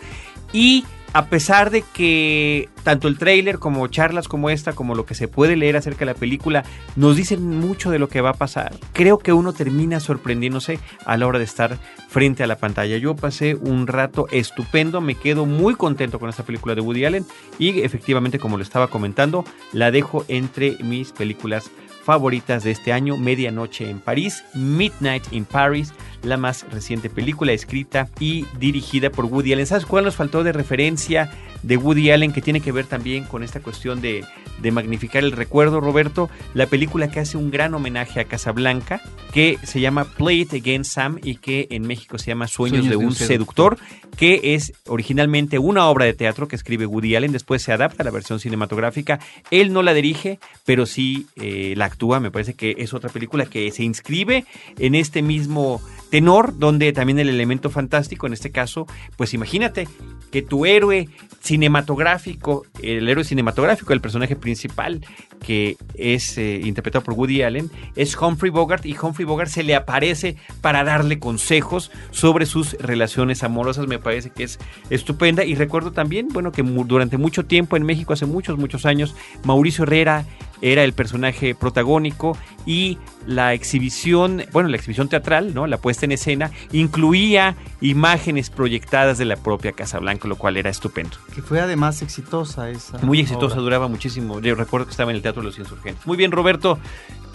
y 0.52 0.84
a 1.14 1.27
pesar 1.27 1.70
de 1.70 1.83
que 1.83 2.68
tanto 2.83 3.07
el 3.07 3.18
tráiler 3.18 3.61
como 3.61 3.87
charlas 3.87 4.27
como 4.27 4.50
esta, 4.50 4.72
como 4.72 4.96
lo 4.96 5.07
que 5.07 5.14
se 5.14 5.29
puede 5.29 5.57
leer 5.57 5.77
acerca 5.77 6.00
de 6.00 6.07
la 6.07 6.14
película, 6.14 6.64
nos 6.96 7.16
dicen 7.16 7.48
mucho 7.61 7.92
de 7.92 8.00
lo 8.00 8.09
que 8.09 8.20
va 8.20 8.31
a 8.31 8.35
pasar, 8.35 8.74
creo 8.92 9.18
que 9.18 9.33
uno 9.33 9.53
termina 9.53 10.00
sorprendiéndose 10.00 10.81
a 11.07 11.16
la 11.16 11.29
hora 11.29 11.38
de 11.38 11.44
estar 11.44 11.79
frente 12.09 12.42
a 12.42 12.48
la 12.48 12.59
pantalla. 12.59 12.96
Yo 12.96 13.14
pasé 13.14 13.55
un 13.55 13.87
rato 13.87 14.27
estupendo, 14.33 15.00
me 15.00 15.14
quedo 15.14 15.46
muy 15.46 15.77
contento 15.77 16.18
con 16.18 16.29
esta 16.29 16.42
película 16.42 16.74
de 16.74 16.81
Woody 16.81 17.05
Allen 17.05 17.24
y 17.61 17.81
efectivamente, 17.83 18.40
como 18.40 18.57
lo 18.57 18.64
estaba 18.64 18.88
comentando, 18.88 19.44
la 19.72 19.92
dejo 19.92 20.24
entre 20.27 20.77
mis 20.83 21.12
películas 21.12 21.70
favoritas 22.05 22.64
de 22.64 22.70
este 22.70 22.92
año, 22.92 23.16
Medianoche 23.16 23.88
en 23.88 23.98
París, 23.98 24.44
Midnight 24.53 25.33
in 25.33 25.46
Paris, 25.46 25.94
la 26.24 26.37
más 26.37 26.64
reciente 26.70 27.10
película 27.10 27.52
escrita 27.52 28.08
y 28.18 28.46
dirigida 28.58 29.10
por 29.10 29.26
Woody 29.26 29.52
Allen. 29.52 29.66
¿Sabes 29.66 29.87
cuál 29.87 30.04
nos 30.04 30.16
faltó 30.16 30.42
de 30.44 30.52
referencia 30.52 31.30
de 31.62 31.76
Woody 31.76 32.10
Allen 32.10 32.32
que 32.32 32.42
tiene 32.42 32.60
que 32.60 32.72
ver 32.72 32.87
también 32.87 33.24
con 33.24 33.42
esta 33.42 33.60
cuestión 33.60 34.00
de, 34.00 34.24
de 34.60 34.70
magnificar 34.70 35.24
el 35.24 35.32
recuerdo, 35.32 35.80
Roberto? 35.80 36.30
La 36.52 36.66
película 36.66 37.10
que 37.10 37.20
hace 37.20 37.37
un 37.37 37.50
gran 37.50 37.74
homenaje 37.74 38.20
a 38.20 38.24
Casablanca, 38.24 39.00
que 39.32 39.58
se 39.62 39.80
llama 39.80 40.04
Play 40.04 40.42
It 40.42 40.54
Again 40.54 40.84
Sam 40.84 41.18
y 41.22 41.37
que 41.37 41.66
en 41.70 41.87
México 41.87 42.18
se 42.18 42.26
llama 42.26 42.46
Sueños, 42.46 42.88
de, 42.88 42.96
un, 42.96 43.14
seductor, 43.14 43.78
que 44.16 44.54
es 44.54 44.72
originalmente 44.87 45.58
una 45.58 45.88
obra 45.88 46.04
de 46.04 46.14
teatro 46.14 46.48
que 46.48 46.56
escribe 46.56 46.87
Woody 46.87 47.16
Allen, 47.16 47.32
después 47.32 47.62
se 47.62 47.72
adapta 47.72 48.02
a 48.02 48.04
la 48.04 48.10
versión 48.10 48.40
cinematográfica. 48.40 49.20
Él 49.50 49.72
no 49.72 49.82
la 49.82 49.94
dirige, 49.94 50.38
pero 50.64 50.87
sí 50.87 51.26
eh, 51.37 51.74
la 51.76 51.87
actúa. 51.87 52.20
Me 52.20 52.30
parece 52.30 52.54
que 52.54 52.74
es 52.78 52.94
otra 52.94 53.10
película 53.10 53.46
que 53.46 53.70
se 53.70 53.82
inscribe 53.82 54.44
en 54.78 54.94
este 54.94 55.22
mismo 55.22 55.80
tenor, 56.14 56.57
donde 56.61 56.92
también 56.92 57.18
el 57.18 57.29
elemento 57.29 57.70
fantástico, 57.70 58.29
en 58.29 58.35
este 58.35 58.53
caso, 58.53 58.87
pues 59.16 59.35
imagínate 59.35 59.88
que 60.31 60.42
tu 60.42 60.64
héroe 60.64 61.09
cinematográfico, 61.40 62.64
el 62.81 63.09
héroe 63.09 63.24
cinematográfico, 63.24 63.92
el 63.92 64.00
personaje 64.00 64.37
principal, 64.37 65.05
que 65.44 65.77
es 65.96 66.38
eh, 66.38 66.61
interpretado 66.62 67.05
por 67.05 67.14
Woody 67.14 67.42
Allen, 67.42 67.68
es 67.96 68.16
Humphrey 68.16 68.53
Bogart 68.53 68.87
y 68.87 68.96
Humphrey 68.96 69.27
Bogart 69.27 69.50
se 69.50 69.64
le 69.64 69.74
aparece 69.74 70.37
para 70.61 70.85
darle 70.85 71.18
consejos 71.18 71.90
sobre 72.12 72.46
sus 72.46 72.74
relaciones 72.74 73.42
amorosas, 73.42 73.88
me 73.88 73.98
parece 73.98 74.31
que 74.31 74.44
es 74.44 74.61
estupenda. 74.90 75.44
Y 75.44 75.57
recuerdo 75.57 75.90
también, 75.90 76.29
bueno, 76.29 76.53
que 76.53 76.62
durante 76.62 77.18
mucho 77.18 77.44
tiempo 77.44 77.77
en 77.77 77.83
México, 77.83 78.12
hace 78.12 78.27
muchos, 78.27 78.57
muchos 78.57 78.87
años, 78.87 79.16
Mauricio 79.42 79.83
Herrera 79.83 80.24
era 80.60 80.84
el 80.84 80.92
personaje 80.92 81.54
protagónico 81.54 82.36
y 82.66 82.98
la 83.26 83.54
exhibición, 83.54 84.44
bueno, 84.52 84.68
la 84.68 84.76
exhibición 84.76 85.08
teatral, 85.08 85.54
¿no? 85.54 85.66
La 85.66 85.78
puesta 85.78 86.06
en 86.06 86.12
escena 86.12 86.50
incluía 86.72 87.56
imágenes 87.80 88.50
proyectadas 88.50 89.18
de 89.18 89.24
la 89.24 89.36
propia 89.36 89.72
Casa 89.72 89.98
Blanca, 89.98 90.28
lo 90.28 90.36
cual 90.36 90.56
era 90.56 90.70
estupendo. 90.70 91.16
Que 91.34 91.42
fue 91.42 91.60
además 91.60 92.02
exitosa 92.02 92.70
esa. 92.70 92.98
Muy 92.98 93.20
exitosa, 93.20 93.56
duraba 93.56 93.88
muchísimo. 93.88 94.40
Yo 94.40 94.54
recuerdo 94.54 94.86
que 94.86 94.92
estaba 94.92 95.10
en 95.10 95.16
el 95.16 95.22
Teatro 95.22 95.42
de 95.42 95.48
los 95.48 95.58
Insurgentes. 95.58 96.06
Muy 96.06 96.16
bien, 96.16 96.32
Roberto. 96.32 96.78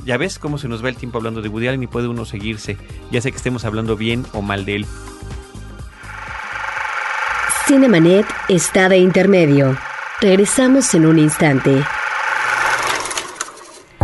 Ya 0.06 0.18
ves 0.18 0.40
cómo 0.40 0.58
se 0.58 0.68
nos 0.68 0.84
va 0.84 0.90
el 0.90 0.96
tiempo 0.96 1.18
hablando 1.18 1.42
de 1.42 1.50
Woody 1.50 1.68
Allen 1.68 1.84
y 1.84 1.88
puede 1.88 2.08
uno 2.08 2.26
seguirse, 2.26 2.78
ya 3.12 3.22
sé 3.22 3.32
que 3.32 3.38
estemos 3.38 3.66
hablando 3.66 3.98
bien 3.98 4.26
o 4.34 4.42
mal 4.42 4.66
de 4.66 4.78
él. 4.78 4.86
Cinemanet 7.68 8.26
está 8.48 8.90
de 8.90 8.98
intermedio. 8.98 9.78
Regresamos 10.22 10.94
en 10.96 11.06
un 11.06 11.20
instante. 11.20 11.84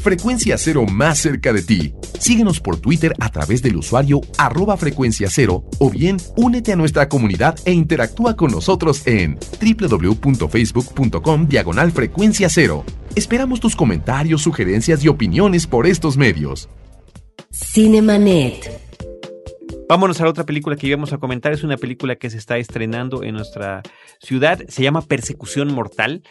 Frecuencia 0.00 0.56
Cero 0.56 0.86
más 0.86 1.18
cerca 1.18 1.52
de 1.52 1.62
ti. 1.62 1.94
Síguenos 2.18 2.60
por 2.60 2.78
Twitter 2.78 3.14
a 3.20 3.30
través 3.30 3.62
del 3.62 3.76
usuario 3.76 4.20
arroba 4.38 4.76
frecuencia 4.76 5.28
cero 5.30 5.64
o 5.78 5.90
bien 5.90 6.16
únete 6.36 6.72
a 6.72 6.76
nuestra 6.76 7.08
comunidad 7.08 7.58
e 7.64 7.72
interactúa 7.72 8.36
con 8.36 8.50
nosotros 8.50 9.06
en 9.06 9.38
www.facebook.com 9.60 11.48
diagonal 11.48 11.92
frecuencia 11.92 12.48
cero. 12.48 12.84
Esperamos 13.14 13.60
tus 13.60 13.76
comentarios, 13.76 14.42
sugerencias 14.42 15.04
y 15.04 15.08
opiniones 15.08 15.66
por 15.66 15.86
estos 15.86 16.16
medios. 16.16 16.68
Cinemanet. 17.50 18.89
Vámonos 19.90 20.20
a 20.20 20.24
la 20.24 20.30
otra 20.30 20.46
película 20.46 20.76
que 20.76 20.86
íbamos 20.86 21.12
a 21.12 21.18
comentar. 21.18 21.52
Es 21.52 21.64
una 21.64 21.76
película 21.76 22.14
que 22.14 22.30
se 22.30 22.38
está 22.38 22.58
estrenando 22.58 23.24
en 23.24 23.34
nuestra 23.34 23.82
ciudad. 24.20 24.60
Se 24.68 24.84
llama 24.84 25.02
Persecución 25.02 25.74
Mortal. 25.74 26.22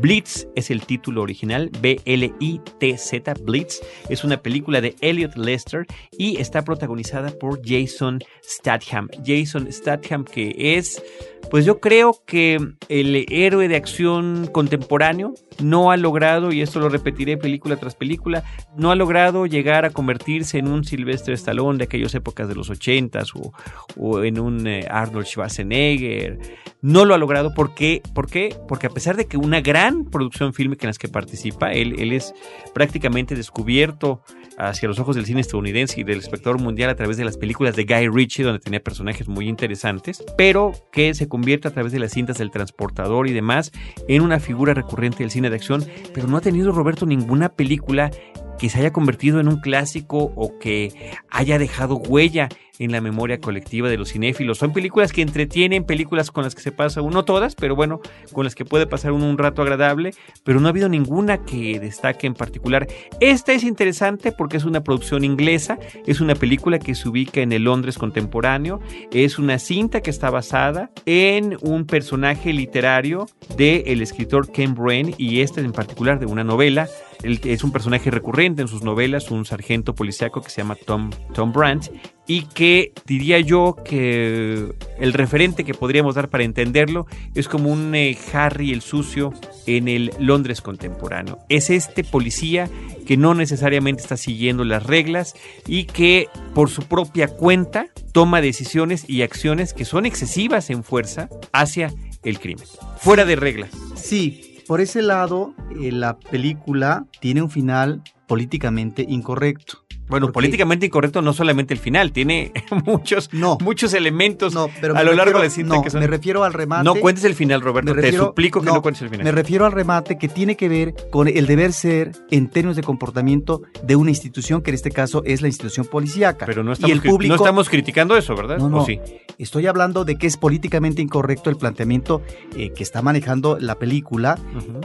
Blitz 0.00 0.46
es 0.54 0.70
el 0.70 0.86
título 0.86 1.22
original. 1.22 1.68
B-L-I-T-Z, 1.80 3.34
Blitz. 3.42 3.80
Es 4.08 4.22
una 4.22 4.36
película 4.36 4.80
de 4.80 4.94
Elliot 5.00 5.34
Lester 5.34 5.84
y 6.12 6.40
está 6.40 6.62
protagonizada 6.62 7.32
por 7.32 7.60
Jason 7.66 8.20
Statham. 8.44 9.08
Jason 9.26 9.66
Statham 9.72 10.24
que 10.24 10.54
es 10.56 11.02
pues 11.50 11.64
yo 11.64 11.80
creo 11.80 12.20
que 12.26 12.58
el 12.88 13.26
héroe 13.30 13.68
de 13.68 13.76
acción 13.76 14.48
contemporáneo 14.52 15.32
no 15.62 15.90
ha 15.90 15.96
logrado, 15.96 16.52
y 16.52 16.60
esto 16.60 16.78
lo 16.78 16.90
repetiré 16.90 17.38
película 17.38 17.76
tras 17.76 17.94
película, 17.94 18.44
no 18.76 18.90
ha 18.90 18.94
logrado 18.94 19.46
llegar 19.46 19.86
a 19.86 19.90
convertirse 19.90 20.58
en 20.58 20.68
un 20.68 20.84
Sylvester 20.84 21.32
Stallone 21.34 21.78
de 21.78 21.84
aquellas 21.84 22.14
épocas 22.14 22.48
de 22.48 22.54
los 22.54 22.68
80s 23.10 23.52
o, 23.96 24.24
en 24.24 24.38
un 24.38 24.66
eh, 24.66 24.86
Arnold 24.90 25.26
Schwarzenegger. 25.26 26.38
No 26.80 27.04
lo 27.04 27.14
ha 27.14 27.18
logrado. 27.18 27.54
¿Por 27.54 27.74
qué? 27.74 28.02
¿Por 28.14 28.28
qué? 28.30 28.56
Porque 28.68 28.86
a 28.86 28.90
pesar 28.90 29.16
de 29.16 29.26
que 29.26 29.36
una 29.36 29.60
gran 29.60 30.04
producción 30.04 30.54
fílmica 30.54 30.86
en 30.86 30.88
las 30.88 30.98
que 30.98 31.08
participa, 31.08 31.72
él, 31.72 31.96
él 31.98 32.12
es 32.12 32.34
prácticamente 32.72 33.34
descubierto 33.34 34.22
hacia 34.58 34.88
los 34.88 34.98
ojos 34.98 35.14
del 35.14 35.24
cine 35.24 35.40
estadounidense 35.40 36.00
y 36.00 36.04
del 36.04 36.18
espectador 36.18 36.60
mundial 36.60 36.90
a 36.90 36.96
través 36.96 37.16
de 37.16 37.24
las 37.24 37.36
películas 37.36 37.76
de 37.76 37.84
Guy 37.84 38.08
Ritchie, 38.08 38.42
donde 38.42 38.58
tenía 38.58 38.82
personajes 38.82 39.28
muy 39.28 39.48
interesantes, 39.48 40.24
pero 40.36 40.72
que 40.92 41.14
se 41.14 41.28
convierte 41.28 41.68
a 41.68 41.70
través 41.70 41.92
de 41.92 42.00
las 42.00 42.12
cintas 42.12 42.38
del 42.38 42.50
transportador 42.50 43.28
y 43.28 43.32
demás 43.32 43.70
en 44.08 44.22
una 44.22 44.40
figura 44.40 44.74
recurrente 44.74 45.18
del 45.18 45.30
cine 45.30 45.48
de 45.48 45.56
acción, 45.56 45.84
pero 46.12 46.26
no 46.26 46.36
ha 46.36 46.40
tenido 46.40 46.72
Roberto 46.72 47.06
ninguna 47.06 47.50
película 47.50 48.10
que 48.58 48.68
se 48.68 48.78
haya 48.80 48.92
convertido 48.92 49.40
en 49.40 49.48
un 49.48 49.60
clásico 49.60 50.32
o 50.34 50.58
que 50.58 51.12
haya 51.30 51.58
dejado 51.58 51.96
huella 51.96 52.48
en 52.78 52.92
la 52.92 53.00
memoria 53.00 53.40
colectiva 53.40 53.88
de 53.88 53.96
los 53.96 54.12
cinéfilos. 54.12 54.58
Son 54.58 54.72
películas 54.72 55.12
que 55.12 55.22
entretienen, 55.22 55.84
películas 55.84 56.30
con 56.30 56.44
las 56.44 56.54
que 56.54 56.62
se 56.62 56.72
pasa 56.72 57.02
uno, 57.02 57.24
todas, 57.24 57.54
pero 57.54 57.74
bueno, 57.74 58.00
con 58.32 58.44
las 58.44 58.54
que 58.54 58.64
puede 58.64 58.86
pasar 58.86 59.12
uno 59.12 59.28
un 59.28 59.38
rato 59.38 59.62
agradable, 59.62 60.12
pero 60.44 60.60
no 60.60 60.68
ha 60.68 60.70
habido 60.70 60.88
ninguna 60.88 61.44
que 61.44 61.80
destaque 61.80 62.26
en 62.26 62.34
particular. 62.34 62.86
Esta 63.20 63.52
es 63.52 63.64
interesante 63.64 64.32
porque 64.32 64.56
es 64.56 64.64
una 64.64 64.82
producción 64.82 65.24
inglesa, 65.24 65.78
es 66.06 66.20
una 66.20 66.34
película 66.34 66.78
que 66.78 66.94
se 66.94 67.08
ubica 67.08 67.40
en 67.40 67.52
el 67.52 67.64
Londres 67.64 67.98
contemporáneo, 67.98 68.80
es 69.12 69.38
una 69.38 69.58
cinta 69.58 70.00
que 70.00 70.10
está 70.10 70.30
basada 70.30 70.90
en 71.04 71.58
un 71.62 71.84
personaje 71.84 72.52
literario 72.52 73.26
del 73.56 74.02
escritor 74.02 74.50
Ken 74.52 74.74
Brain 74.74 75.14
y 75.18 75.40
esta 75.40 75.60
en 75.60 75.72
particular 75.72 76.18
de 76.18 76.26
una 76.26 76.44
novela 76.44 76.88
es 77.22 77.64
un 77.64 77.72
personaje 77.72 78.10
recurrente 78.10 78.62
en 78.62 78.68
sus 78.68 78.82
novelas, 78.82 79.30
un 79.30 79.44
sargento 79.44 79.94
policíaco 79.94 80.40
que 80.40 80.50
se 80.50 80.62
llama 80.62 80.76
Tom, 80.76 81.10
Tom 81.34 81.52
Brandt, 81.52 81.90
y 82.26 82.42
que 82.42 82.92
diría 83.06 83.40
yo 83.40 83.74
que 83.84 84.72
el 84.98 85.12
referente 85.12 85.64
que 85.64 85.74
podríamos 85.74 86.14
dar 86.14 86.28
para 86.28 86.44
entenderlo 86.44 87.06
es 87.34 87.48
como 87.48 87.70
un 87.70 87.94
eh, 87.94 88.16
Harry 88.32 88.72
el 88.72 88.82
sucio 88.82 89.32
en 89.66 89.88
el 89.88 90.12
Londres 90.18 90.60
contemporáneo. 90.60 91.38
Es 91.48 91.70
este 91.70 92.04
policía 92.04 92.68
que 93.06 93.16
no 93.16 93.34
necesariamente 93.34 94.02
está 94.02 94.18
siguiendo 94.18 94.64
las 94.64 94.84
reglas 94.84 95.34
y 95.66 95.84
que 95.84 96.28
por 96.54 96.68
su 96.68 96.82
propia 96.82 97.28
cuenta 97.28 97.86
toma 98.12 98.42
decisiones 98.42 99.08
y 99.08 99.22
acciones 99.22 99.72
que 99.72 99.86
son 99.86 100.04
excesivas 100.04 100.68
en 100.68 100.84
fuerza 100.84 101.30
hacia 101.52 101.92
el 102.22 102.38
crimen, 102.38 102.66
fuera 102.98 103.24
de 103.24 103.36
regla. 103.36 103.68
Sí, 103.94 104.47
por 104.68 104.82
ese 104.82 105.00
lado, 105.00 105.54
eh, 105.80 105.90
la 105.92 106.18
película 106.18 107.06
tiene 107.20 107.40
un 107.40 107.50
final 107.50 108.02
políticamente 108.26 109.02
incorrecto. 109.08 109.86
Bueno, 110.08 110.32
políticamente 110.32 110.86
incorrecto 110.86 111.22
no 111.22 111.32
solamente 111.32 111.74
el 111.74 111.80
final, 111.80 112.12
tiene 112.12 112.52
muchos, 112.84 113.30
muchos 113.60 113.94
elementos 113.94 114.54
a 114.56 115.02
lo 115.02 115.12
largo 115.12 115.40
de 115.40 115.50
cinta 115.50 115.82
que 115.82 115.90
son... 115.90 116.00
me 116.00 116.06
refiero 116.06 116.44
al 116.44 116.52
remate. 116.52 116.84
No 116.84 116.94
cuentes 116.94 117.24
el 117.24 117.34
final, 117.34 117.60
Roberto, 117.60 117.94
te 117.94 118.12
suplico 118.12 118.60
que 118.60 118.66
no, 118.66 118.82
cuentes 118.82 119.02
el 119.02 119.10
final. 119.10 119.24
Me 119.24 119.32
refiero 119.32 119.66
al 119.66 119.72
remate 119.72 120.18
que 120.18 120.28
tiene 120.28 120.56
que 120.56 120.68
ver 120.68 120.94
con 121.10 121.28
el 121.28 121.46
deber 121.46 121.72
ser 121.72 122.12
en 122.30 122.48
términos 122.48 122.76
de 122.76 122.82
comportamiento 122.82 123.62
de 123.82 123.96
una 123.96 124.10
institución, 124.10 124.62
que 124.62 124.70
en 124.70 124.74
este 124.74 124.90
caso 124.90 125.22
es 125.24 125.42
la 125.42 125.48
institución 125.48 125.86
policíaca. 125.86 126.46
Pero 126.46 126.62
no 126.64 126.72
estamos, 126.72 127.04
no 127.04 127.34
estamos 127.34 127.68
criticando 127.68 128.16
eso, 128.16 128.34
¿verdad? 128.34 128.58
No, 128.58 128.68
no. 128.68 128.84
Sí? 128.84 129.00
Estoy 129.38 129.66
hablando 129.66 130.04
de 130.04 130.16
que 130.16 130.26
es 130.26 130.36
políticamente 130.36 131.02
incorrecto 131.02 131.50
el 131.50 131.56
planteamiento 131.56 132.22
eh, 132.56 132.72
que 132.72 132.82
está 132.82 133.02
manejando 133.02 133.58
la 133.60 133.76
película 133.76 134.38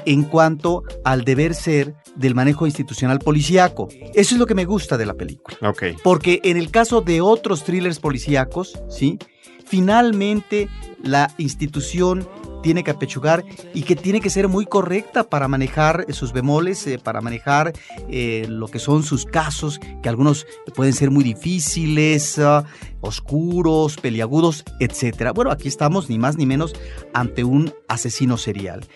en 0.06 0.24
cuanto 0.24 0.84
al 1.04 1.24
deber 1.24 1.56
ser 1.56 1.96
del 2.16 2.36
manejo 2.36 2.66
institucional 2.66 3.20
policíaco. 3.20 3.88
Eso 4.14 4.36
es 4.36 4.40
lo 4.40 4.46
que 4.46 4.56
me 4.56 4.66
gusta 4.66 4.98
de 4.98 5.06
la 5.06 5.13
película. 5.16 5.58
Porque 6.04 6.40
en 6.44 6.58
el 6.58 6.72
caso 6.72 7.02
de 7.02 7.22
otros 7.22 7.64
thrillers 7.64 8.00
policíacos, 8.00 8.82
¿sí? 8.90 9.18
Finalmente 9.66 10.70
la 11.02 11.34
institución 11.38 12.28
tiene 12.64 12.84
que 12.84 12.92
apechugar 12.92 13.44
y 13.74 13.84
que 13.84 13.96
tiene 13.96 14.22
que 14.22 14.30
ser 14.30 14.48
muy 14.48 14.66
correcta 14.66 15.24
para 15.24 15.48
manejar 15.48 16.06
sus 16.14 16.32
bemoles, 16.32 16.88
eh, 16.88 16.98
para 16.98 17.22
manejar 17.22 17.74
eh, 18.10 18.46
lo 18.48 18.68
que 18.70 18.80
son 18.80 19.04
sus 19.04 19.26
casos, 19.26 19.80
que 20.02 20.10
algunos 20.10 20.48
pueden 20.74 20.94
ser 20.94 21.12
muy 21.12 21.24
difíciles, 21.24 22.40
ah, 22.40 22.64
oscuros, 23.04 23.98
peliagudos, 23.98 24.64
etc. 24.80 25.32
Bueno, 25.36 25.52
aquí 25.52 25.68
estamos 25.68 26.10
ni 26.10 26.18
más 26.18 26.38
ni 26.38 26.46
menos 26.46 26.74
ante 27.14 27.44
un 27.44 27.74
asesino 27.88 28.38
serial 28.38 28.88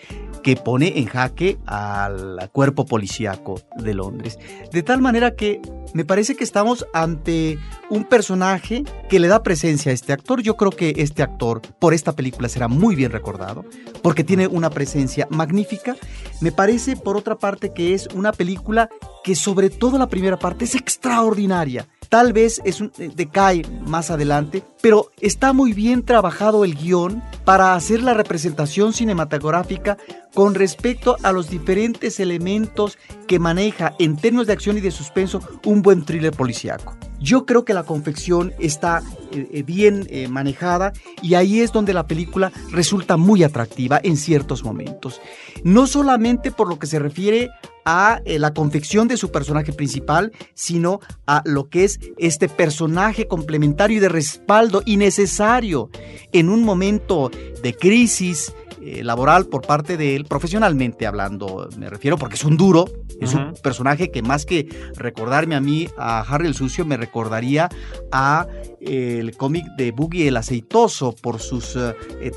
que 0.42 0.56
pone 0.56 0.98
en 0.98 1.06
jaque 1.06 1.58
al 1.66 2.50
cuerpo 2.52 2.86
policíaco 2.86 3.60
de 3.76 3.94
Londres. 3.94 4.38
De 4.72 4.82
tal 4.82 5.00
manera 5.00 5.34
que 5.34 5.60
me 5.94 6.04
parece 6.04 6.36
que 6.36 6.44
estamos 6.44 6.86
ante 6.92 7.58
un 7.90 8.04
personaje 8.04 8.84
que 9.08 9.18
le 9.18 9.28
da 9.28 9.42
presencia 9.42 9.90
a 9.90 9.94
este 9.94 10.12
actor. 10.12 10.42
Yo 10.42 10.56
creo 10.56 10.70
que 10.70 10.94
este 10.98 11.22
actor 11.22 11.62
por 11.78 11.94
esta 11.94 12.14
película 12.14 12.48
será 12.48 12.68
muy 12.68 12.94
bien 12.94 13.12
recordado 13.12 13.64
porque 14.02 14.24
tiene 14.24 14.46
una 14.46 14.70
presencia 14.70 15.26
magnífica. 15.30 15.96
Me 16.40 16.52
parece 16.52 16.96
por 16.96 17.16
otra 17.16 17.36
parte 17.36 17.72
que 17.72 17.94
es 17.94 18.08
una 18.14 18.32
película 18.32 18.88
que 19.24 19.34
sobre 19.34 19.70
todo 19.70 19.98
la 19.98 20.08
primera 20.08 20.38
parte 20.38 20.64
es 20.64 20.74
extraordinaria 20.74 21.88
Tal 22.08 22.32
vez 22.32 22.60
es 22.64 22.80
un, 22.80 22.90
eh, 22.98 23.10
decae 23.14 23.62
más 23.86 24.10
adelante, 24.10 24.62
pero 24.80 25.10
está 25.20 25.52
muy 25.52 25.72
bien 25.72 26.04
trabajado 26.04 26.64
el 26.64 26.74
guion 26.74 27.22
para 27.44 27.74
hacer 27.74 28.02
la 28.02 28.14
representación 28.14 28.92
cinematográfica 28.92 29.98
con 30.34 30.54
respecto 30.54 31.16
a 31.22 31.32
los 31.32 31.50
diferentes 31.50 32.18
elementos 32.20 32.98
que 33.26 33.38
maneja 33.38 33.94
en 33.98 34.16
términos 34.16 34.46
de 34.46 34.54
acción 34.54 34.78
y 34.78 34.80
de 34.80 34.90
suspenso 34.90 35.40
un 35.64 35.82
buen 35.82 36.04
thriller 36.04 36.32
policíaco. 36.32 36.96
Yo 37.20 37.46
creo 37.46 37.64
que 37.64 37.74
la 37.74 37.84
confección 37.84 38.52
está 38.58 39.02
eh, 39.32 39.48
eh, 39.52 39.62
bien 39.62 40.08
manejada 40.30 40.92
y 41.22 41.34
ahí 41.34 41.60
es 41.60 41.72
donde 41.72 41.94
la 41.94 42.06
película 42.06 42.52
resulta 42.70 43.16
muy 43.16 43.42
atractiva 43.42 44.00
en 44.02 44.16
ciertos 44.16 44.64
momentos. 44.64 45.20
No 45.64 45.86
solamente 45.86 46.50
por 46.50 46.68
lo 46.68 46.78
que 46.78 46.86
se 46.86 46.98
refiere 46.98 47.50
a 47.90 48.20
eh, 48.26 48.38
la 48.38 48.52
confección 48.52 49.08
de 49.08 49.16
su 49.16 49.30
personaje 49.30 49.72
principal, 49.72 50.30
sino 50.52 51.00
a 51.26 51.40
lo 51.46 51.70
que 51.70 51.84
es 51.84 51.98
este 52.18 52.46
personaje 52.46 53.26
complementario 53.26 53.96
y 53.96 54.00
de 54.00 54.10
respaldo 54.10 54.82
innecesario 54.84 55.88
en 56.32 56.50
un 56.50 56.64
momento 56.64 57.30
de 57.62 57.72
crisis 57.72 58.52
eh, 58.96 59.04
laboral 59.04 59.46
por 59.46 59.66
parte 59.66 59.96
de 59.96 60.16
él, 60.16 60.24
profesionalmente 60.24 61.06
hablando, 61.06 61.68
me 61.76 61.90
refiero, 61.90 62.16
porque 62.16 62.36
es 62.36 62.44
un 62.44 62.56
duro, 62.56 62.86
es 63.20 63.34
un 63.34 63.54
personaje 63.62 64.10
que 64.10 64.22
más 64.22 64.46
que 64.46 64.68
recordarme 64.96 65.54
a 65.56 65.60
mí, 65.60 65.88
a 65.96 66.20
Harry 66.20 66.46
el 66.46 66.54
Sucio, 66.54 66.84
me 66.84 66.96
recordaría 66.96 67.68
a 68.12 68.46
eh, 68.80 69.18
el 69.20 69.36
cómic 69.36 69.66
de 69.76 69.90
Boogie 69.92 70.28
el 70.28 70.36
Aceitoso 70.36 71.14
por 71.14 71.40
sus 71.40 71.76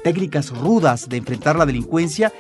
técnicas 0.04 0.50
rudas 0.50 1.08
de 1.10 1.18
enfrentar 1.18 1.56
la 1.56 1.66
delincuencia 1.66 2.34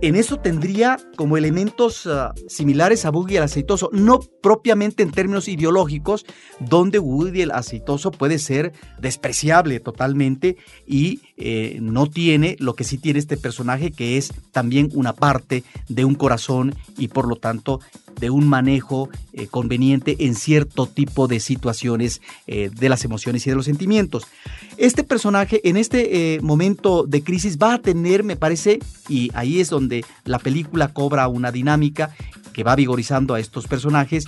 en 0.00 0.14
eso 0.14 0.38
tendría 0.38 0.98
como 1.16 1.36
elementos 1.36 2.06
uh, 2.06 2.30
similares 2.48 3.04
a 3.04 3.10
Woody 3.10 3.36
el 3.36 3.42
aceitoso, 3.42 3.90
no 3.92 4.20
propiamente 4.42 5.02
en 5.02 5.10
términos 5.10 5.48
ideológicos, 5.48 6.24
donde 6.60 6.98
Woody 6.98 7.42
el 7.42 7.50
aceitoso 7.50 8.10
puede 8.10 8.38
ser 8.38 8.72
despreciable 9.00 9.80
totalmente 9.80 10.56
y 10.86 11.20
eh, 11.36 11.78
no 11.80 12.08
tiene 12.08 12.56
lo 12.58 12.74
que 12.74 12.84
sí 12.84 12.98
tiene 12.98 13.18
este 13.18 13.36
personaje, 13.36 13.90
que 13.90 14.16
es 14.16 14.32
también 14.52 14.90
una 14.94 15.14
parte 15.14 15.64
de 15.88 16.04
un 16.04 16.14
corazón 16.14 16.74
y 16.96 17.08
por 17.08 17.28
lo 17.28 17.36
tanto 17.36 17.80
de 18.20 18.30
un 18.30 18.48
manejo 18.48 19.08
eh, 19.32 19.46
conveniente 19.46 20.16
en 20.20 20.34
cierto 20.34 20.86
tipo 20.86 21.28
de 21.28 21.38
situaciones 21.38 22.20
eh, 22.46 22.70
de 22.72 22.88
las 22.88 23.04
emociones 23.04 23.46
y 23.46 23.50
de 23.50 23.56
los 23.56 23.66
sentimientos. 23.66 24.26
Este 24.76 25.04
personaje 25.04 25.60
en 25.68 25.76
este 25.76 26.38
momento 26.42 27.04
de 27.04 27.22
crisis 27.22 27.58
va 27.58 27.74
a 27.74 27.78
tener, 27.80 28.22
me 28.22 28.36
parece, 28.36 28.78
y 29.08 29.30
ahí 29.34 29.60
es 29.60 29.70
donde 29.70 29.87
la 30.24 30.38
película 30.38 30.92
cobra 30.92 31.28
una 31.28 31.52
dinámica 31.52 32.10
que 32.52 32.64
va 32.64 32.74
vigorizando 32.74 33.34
a 33.34 33.40
estos 33.40 33.66
personajes, 33.66 34.24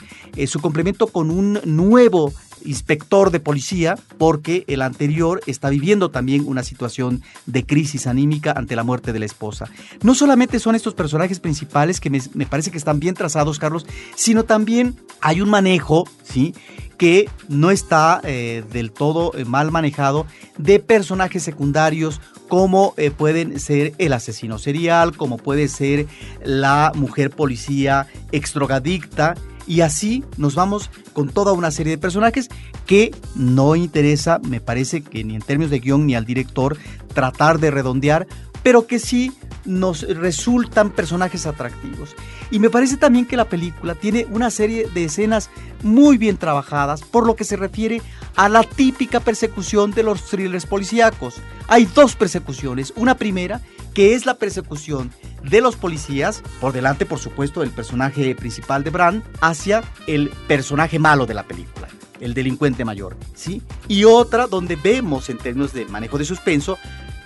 su 0.47 0.61
complemento 0.61 1.09
con 1.09 1.31
un 1.31 1.61
nuevo 1.65 2.33
inspector 2.65 3.31
de 3.31 3.41
policía 3.41 3.97
porque 4.19 4.65
el 4.67 4.83
anterior 4.83 5.41
está 5.47 5.71
viviendo 5.71 6.11
también 6.11 6.45
una 6.47 6.63
situación 6.63 7.23
de 7.47 7.65
crisis 7.65 8.07
anímica 8.07 8.53
ante 8.57 8.77
la 8.77 8.85
muerte 8.85 9.13
de 9.13 9.19
la 9.19 9.27
esposa. 9.27 9.67
No 10.03 10.15
solamente 10.15 10.59
son 10.59 10.75
estos 10.75 10.95
personajes 10.95 11.41
principales 11.41 12.01
que 12.01 12.11
me, 12.11 12.47
parece 12.47 12.71
que 12.71 12.79
están 12.79 13.01
bien 13.01 13.15
trazados, 13.15 13.59
Carlos, 13.59 13.87
sino 14.15 14.45
también 14.45 14.97
hay 15.21 15.41
un 15.41 15.51
manejo, 15.51 16.09
¿sí? 16.23 16.55
que 16.97 17.31
no 17.49 17.71
está 17.71 18.21
eh, 18.25 18.63
del 18.73 18.93
todo 18.93 19.33
eh, 19.35 19.47
mal 19.47 19.71
manejado 19.71 20.27
de 20.59 20.81
personajes 20.81 21.43
secundarios 21.43 22.21
como 22.47 22.93
eh, 22.99 23.11
pueden 23.11 23.59
ser 23.59 23.95
el 23.97 24.13
asesino 24.13 24.59
serial, 24.59 25.17
como 25.17 25.39
puede 25.39 25.69
ser 25.69 26.07
la 26.45 26.93
mujer 26.95 27.31
policía 27.31 28.07
extrogadicta 28.33 29.35
y 29.71 29.83
así 29.83 30.25
nos 30.37 30.57
vamos 30.57 30.91
con 31.13 31.29
toda 31.29 31.53
una 31.53 31.71
serie 31.71 31.93
de 31.93 31.99
personajes 31.99 32.49
que 32.87 33.15
no 33.37 33.77
interesa, 33.77 34.41
me 34.43 34.61
parece 34.61 35.01
que 35.01 35.23
ni 35.23 35.37
en 35.37 35.43
términos 35.43 35.71
de 35.71 35.79
guion 35.79 36.09
ni 36.09 36.17
al 36.17 36.25
director, 36.25 36.77
tratar 37.15 37.61
de 37.61 37.71
redondear, 37.71 38.27
pero 38.65 38.89
que 38.89 38.99
sí 38.99 39.33
nos 39.65 40.03
resultan 40.03 40.91
personajes 40.91 41.47
atractivos. 41.47 42.17
Y 42.51 42.59
me 42.59 42.69
parece 42.69 42.97
también 42.97 43.27
que 43.27 43.37
la 43.37 43.49
película 43.49 43.95
tiene 43.95 44.27
una 44.33 44.51
serie 44.51 44.89
de 44.93 45.05
escenas 45.05 45.51
muy 45.85 46.19
bien 46.19 46.37
trabajadas 46.37 47.03
por 47.03 47.25
lo 47.25 47.37
que 47.37 47.45
se 47.45 47.55
refiere 47.55 48.03
a 48.35 48.49
la 48.49 48.65
típica 48.65 49.21
persecución 49.21 49.93
de 49.93 50.03
los 50.03 50.25
thrillers 50.25 50.67
policíacos. 50.67 51.37
Hay 51.69 51.85
dos 51.85 52.17
persecuciones. 52.17 52.93
Una 52.97 53.15
primera, 53.15 53.61
que 53.95 54.15
es 54.15 54.27
la 54.27 54.35
persecución 54.35 55.11
de 55.43 55.61
los 55.61 55.77
policías, 55.77 56.43
por 56.61 56.73
delante 56.73 57.07
por 57.07 57.19
supuesto 57.19 57.61
del 57.61 57.71
personaje 57.71 58.35
principal 58.35 58.85
de 58.85 58.91
Bran, 58.91 59.23
hacia 59.41 59.83
el 60.07 60.31
personaje 60.49 60.99
malo 60.99 61.27
de 61.27 61.35
la 61.35 61.45
película 61.45 61.89
el 62.21 62.35
delincuente 62.35 62.85
mayor, 62.85 63.17
¿sí? 63.35 63.63
Y 63.89 64.05
otra 64.05 64.47
donde 64.47 64.77
vemos 64.77 65.31
en 65.31 65.39
términos 65.39 65.73
de 65.73 65.87
manejo 65.87 66.19
de 66.19 66.25
suspenso 66.25 66.79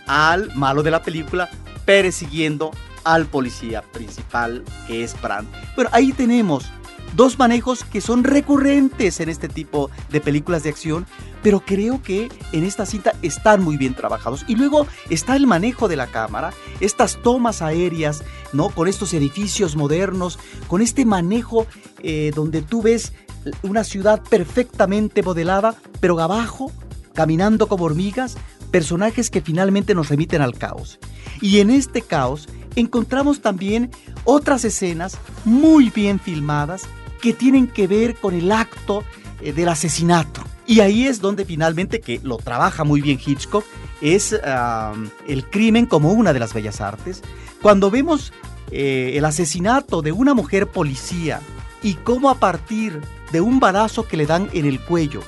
al 0.07 0.55
malo 0.55 0.83
de 0.83 0.91
la 0.91 1.03
película 1.03 1.51
persiguiendo 1.85 2.71
al 3.05 3.27
policía 3.27 3.83
principal 3.83 4.65
que 4.87 5.05
es 5.05 5.21
Bran. 5.21 5.47
Bueno, 5.75 5.91
ahí 5.93 6.13
tenemos 6.13 6.65
dos 7.15 7.39
manejos 7.39 7.85
que 7.85 8.01
son 8.01 8.25
recurrentes 8.25 9.21
en 9.21 9.29
este 9.29 9.49
tipo 9.49 9.91
de 10.11 10.21
películas 10.21 10.63
de 10.63 10.71
acción, 10.71 11.07
pero 11.43 11.61
creo 11.61 12.03
que 12.03 12.29
en 12.53 12.65
esta 12.65 12.87
cinta 12.87 13.15
están 13.23 13.63
muy 13.63 13.77
bien 13.77 13.95
trabajados. 13.95 14.45
Y 14.49 14.57
luego 14.57 14.87
está 15.11 15.37
el 15.37 15.47
manejo 15.47 15.89
de 15.89 15.97
la 15.97 16.09
cámara, 16.09 16.53
estas 16.81 17.21
tomas 17.23 17.63
aéreas, 17.63 18.23
¿no? 18.53 18.69
Con 18.71 18.89
estos 18.89 19.15
edificios 19.15 19.77
modernos, 19.77 20.39
con 20.69 20.83
este 20.83 21.05
manejo 21.05 21.67
eh, 22.03 22.33
donde 22.35 22.63
tú 22.63 22.83
ves 22.83 23.13
una 23.63 23.85
ciudad 23.85 24.23
perfectamente 24.23 25.23
modelada, 25.23 25.75
pero 26.01 26.19
abajo, 26.21 26.73
caminando 27.13 27.69
como 27.69 27.85
hormigas, 27.85 28.37
personajes 28.71 29.31
que 29.31 29.41
finalmente 29.41 29.95
nos 29.95 30.09
remiten 30.09 30.43
al 30.43 30.57
caos. 30.59 30.99
Y 31.41 31.61
en 31.61 31.71
este 31.71 32.03
caos 32.03 32.49
encontramos 32.75 33.41
también 33.41 33.91
otras 34.25 34.65
escenas 34.65 35.19
muy 35.45 35.91
bien 35.91 36.19
filmadas 36.19 36.89
que 37.25 37.33
tienen 37.33 37.69
que 37.69 37.87
ver 37.87 38.17
con 38.17 38.35
el 38.35 38.53
acto 38.53 39.03
eh, 39.41 39.55
del 39.55 39.71
asesinato. 39.71 40.43
Y 40.67 40.81
ahí 40.81 41.07
es 41.07 41.23
donde 41.23 41.47
finalmente, 41.47 42.03
que 42.03 42.21
lo 42.23 42.37
trabaja 42.37 42.85
muy 42.85 43.01
bien 43.01 43.19
Hitchcock, 43.25 43.65
es 44.03 44.39
el 45.27 45.45
crimen 45.49 45.87
como 45.87 46.13
una 46.13 46.35
de 46.35 46.39
las 46.39 46.53
bellas 46.53 46.83
artes. 46.83 47.23
Cuando 47.63 47.91
vemos 47.91 48.31
eh, 48.71 49.13
el 49.15 49.25
asesinato 49.25 50.03
de 50.03 50.13
una 50.13 50.35
mujer 50.35 50.67
policía 50.67 51.41
y 51.83 51.95
cómo 51.95 52.29
a 52.29 52.35
partir 52.35 53.01
de 53.33 53.41
un 53.41 53.59
balazo 53.59 54.07
que 54.07 54.19
le 54.19 54.27
dan 54.27 54.51
en 54.53 54.67
el 54.67 54.81
cuello 54.81 55.23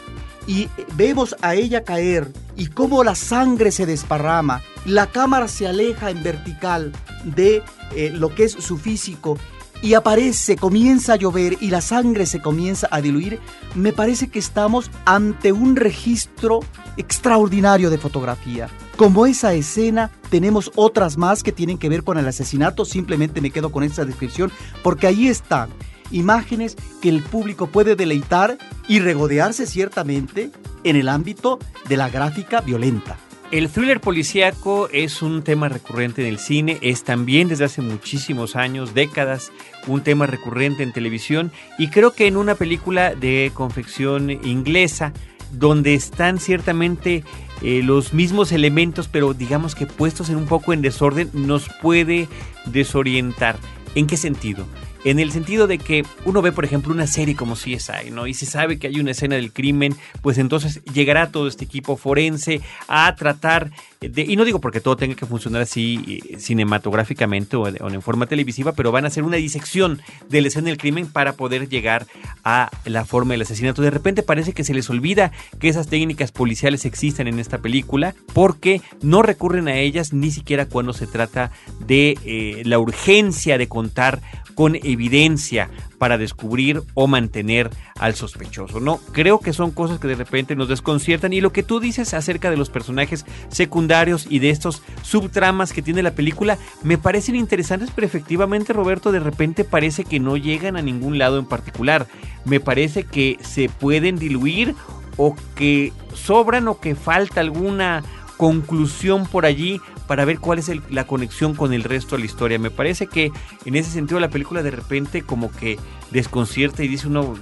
y 0.46 0.68
vemos 0.96 1.34
a 1.40 1.54
ella 1.54 1.82
caer 1.82 2.30
y 2.56 2.66
cómo 2.66 3.04
la 3.04 3.14
sangre 3.14 3.72
se 3.72 3.86
desparrama, 3.86 4.62
la 4.84 5.06
cámara 5.06 5.48
se 5.48 5.66
aleja 5.66 6.10
en 6.10 6.22
vertical 6.22 6.92
de 7.24 7.62
eh, 7.94 8.10
lo 8.12 8.34
que 8.34 8.44
es 8.44 8.52
su 8.52 8.76
físico 8.76 9.38
y 9.82 9.94
aparece, 9.94 10.56
comienza 10.56 11.14
a 11.14 11.16
llover 11.16 11.56
y 11.60 11.70
la 11.70 11.80
sangre 11.80 12.26
se 12.26 12.40
comienza 12.40 12.88
a 12.90 13.00
diluir, 13.00 13.40
me 13.74 13.92
parece 13.92 14.28
que 14.28 14.38
estamos 14.38 14.90
ante 15.04 15.52
un 15.52 15.76
registro 15.76 16.60
extraordinario 16.96 17.90
de 17.90 17.98
fotografía. 17.98 18.68
Como 18.96 19.26
esa 19.26 19.52
escena, 19.52 20.10
tenemos 20.30 20.72
otras 20.74 21.18
más 21.18 21.42
que 21.42 21.52
tienen 21.52 21.78
que 21.78 21.88
ver 21.88 22.02
con 22.02 22.18
el 22.18 22.26
asesinato, 22.26 22.84
simplemente 22.84 23.40
me 23.40 23.50
quedo 23.50 23.70
con 23.70 23.84
esa 23.84 24.04
descripción, 24.04 24.50
porque 24.82 25.06
ahí 25.06 25.28
están 25.28 25.68
imágenes 26.10 26.76
que 27.02 27.08
el 27.08 27.22
público 27.22 27.66
puede 27.66 27.96
deleitar 27.96 28.58
y 28.88 29.00
regodearse 29.00 29.66
ciertamente 29.66 30.50
en 30.84 30.96
el 30.96 31.08
ámbito 31.08 31.58
de 31.88 31.96
la 31.96 32.08
gráfica 32.08 32.60
violenta. 32.60 33.18
El 33.52 33.68
thriller 33.70 34.00
policíaco 34.00 34.88
es 34.90 35.22
un 35.22 35.42
tema 35.42 35.68
recurrente 35.68 36.20
en 36.22 36.28
el 36.28 36.38
cine, 36.40 36.78
es 36.80 37.04
también 37.04 37.46
desde 37.46 37.64
hace 37.64 37.80
muchísimos 37.80 38.56
años, 38.56 38.92
décadas, 38.92 39.52
un 39.86 40.00
tema 40.02 40.26
recurrente 40.26 40.82
en 40.82 40.92
televisión 40.92 41.52
y 41.78 41.88
creo 41.88 42.12
que 42.12 42.26
en 42.26 42.36
una 42.36 42.56
película 42.56 43.14
de 43.14 43.52
confección 43.54 44.30
inglesa, 44.30 45.12
donde 45.52 45.94
están 45.94 46.40
ciertamente 46.40 47.22
eh, 47.62 47.82
los 47.84 48.12
mismos 48.12 48.50
elementos, 48.50 49.06
pero 49.06 49.32
digamos 49.32 49.76
que 49.76 49.86
puestos 49.86 50.28
en 50.28 50.36
un 50.36 50.46
poco 50.46 50.72
en 50.72 50.82
desorden, 50.82 51.30
nos 51.32 51.68
puede 51.80 52.26
desorientar. 52.64 53.56
¿En 53.94 54.08
qué 54.08 54.16
sentido? 54.16 54.66
En 55.06 55.20
el 55.20 55.30
sentido 55.30 55.68
de 55.68 55.78
que 55.78 56.04
uno 56.24 56.42
ve, 56.42 56.50
por 56.50 56.64
ejemplo, 56.64 56.92
una 56.92 57.06
serie 57.06 57.36
como 57.36 57.54
CSI, 57.54 58.10
¿no? 58.10 58.26
Y 58.26 58.34
se 58.34 58.44
sabe 58.44 58.80
que 58.80 58.88
hay 58.88 58.98
una 58.98 59.12
escena 59.12 59.36
del 59.36 59.52
crimen, 59.52 59.94
pues 60.20 60.36
entonces 60.36 60.82
llegará 60.92 61.30
todo 61.30 61.46
este 61.46 61.64
equipo 61.64 61.96
forense 61.96 62.60
a 62.88 63.14
tratar 63.14 63.70
de, 64.00 64.22
y 64.22 64.36
no 64.36 64.44
digo 64.44 64.60
porque 64.60 64.80
todo 64.80 64.96
tenga 64.96 65.14
que 65.14 65.24
funcionar 65.24 65.62
así 65.62 66.22
eh, 66.28 66.38
cinematográficamente 66.38 67.56
o, 67.56 67.68
en 67.68 68.02
forma 68.02 68.26
televisiva, 68.26 68.72
pero 68.72 68.90
van 68.90 69.04
a 69.04 69.08
hacer 69.08 69.22
una 69.22 69.36
disección 69.36 70.02
de 70.28 70.40
la 70.40 70.48
escena 70.48 70.68
del 70.68 70.76
crimen 70.76 71.06
para 71.06 71.34
poder 71.34 71.68
llegar 71.68 72.06
a 72.42 72.70
la 72.84 73.04
forma 73.04 73.34
del 73.34 73.42
asesinato. 73.42 73.82
De 73.82 73.90
repente 73.90 74.24
parece 74.24 74.54
que 74.54 74.64
se 74.64 74.74
les 74.74 74.90
olvida 74.90 75.30
que 75.60 75.68
esas 75.68 75.86
técnicas 75.86 76.32
policiales 76.32 76.84
existen 76.84 77.28
en 77.28 77.38
esta 77.38 77.58
película 77.58 78.14
porque 78.32 78.82
no 79.02 79.22
recurren 79.22 79.68
a 79.68 79.76
ellas 79.76 80.12
ni 80.12 80.32
siquiera 80.32 80.66
cuando 80.66 80.92
se 80.92 81.06
trata 81.06 81.52
de 81.78 82.18
eh, 82.24 82.62
la 82.64 82.80
urgencia 82.80 83.56
de 83.56 83.68
contar 83.68 84.20
con 84.56 84.74
evidencia 84.74 85.70
para 85.98 86.18
descubrir 86.18 86.82
o 86.94 87.06
mantener 87.06 87.70
al 87.98 88.14
sospechoso. 88.14 88.80
No, 88.80 88.98
creo 89.12 89.38
que 89.38 89.52
son 89.52 89.70
cosas 89.70 90.00
que 90.00 90.08
de 90.08 90.14
repente 90.14 90.56
nos 90.56 90.68
desconciertan 90.68 91.34
y 91.34 91.42
lo 91.42 91.52
que 91.52 91.62
tú 91.62 91.78
dices 91.78 92.14
acerca 92.14 92.50
de 92.50 92.56
los 92.56 92.70
personajes 92.70 93.26
secundarios 93.48 94.26
y 94.28 94.38
de 94.38 94.50
estos 94.50 94.82
subtramas 95.02 95.74
que 95.74 95.82
tiene 95.82 96.02
la 96.02 96.14
película 96.14 96.58
me 96.82 96.96
parecen 96.96 97.36
interesantes, 97.36 97.90
pero 97.94 98.06
efectivamente 98.06 98.72
Roberto 98.72 99.12
de 99.12 99.20
repente 99.20 99.62
parece 99.62 100.04
que 100.04 100.20
no 100.20 100.38
llegan 100.38 100.76
a 100.76 100.82
ningún 100.82 101.18
lado 101.18 101.38
en 101.38 101.44
particular. 101.44 102.06
Me 102.46 102.58
parece 102.58 103.04
que 103.04 103.38
se 103.42 103.68
pueden 103.68 104.18
diluir 104.18 104.74
o 105.18 105.36
que 105.54 105.92
sobran 106.14 106.66
o 106.68 106.80
que 106.80 106.94
falta 106.94 107.40
alguna 107.40 108.02
conclusión 108.38 109.26
por 109.26 109.44
allí 109.44 109.80
para 110.06 110.24
ver 110.24 110.38
cuál 110.38 110.58
es 110.58 110.70
la 110.90 111.06
conexión 111.06 111.54
con 111.54 111.72
el 111.72 111.84
resto 111.84 112.16
de 112.16 112.20
la 112.20 112.26
historia. 112.26 112.58
Me 112.58 112.70
parece 112.70 113.06
que 113.06 113.32
en 113.64 113.76
ese 113.76 113.90
sentido 113.90 114.20
la 114.20 114.30
película 114.30 114.62
de 114.62 114.70
repente 114.70 115.22
como 115.22 115.50
que 115.50 115.78
desconcierta 116.10 116.84
y 116.84 116.88
dice 116.88 117.08
uno, 117.08 117.34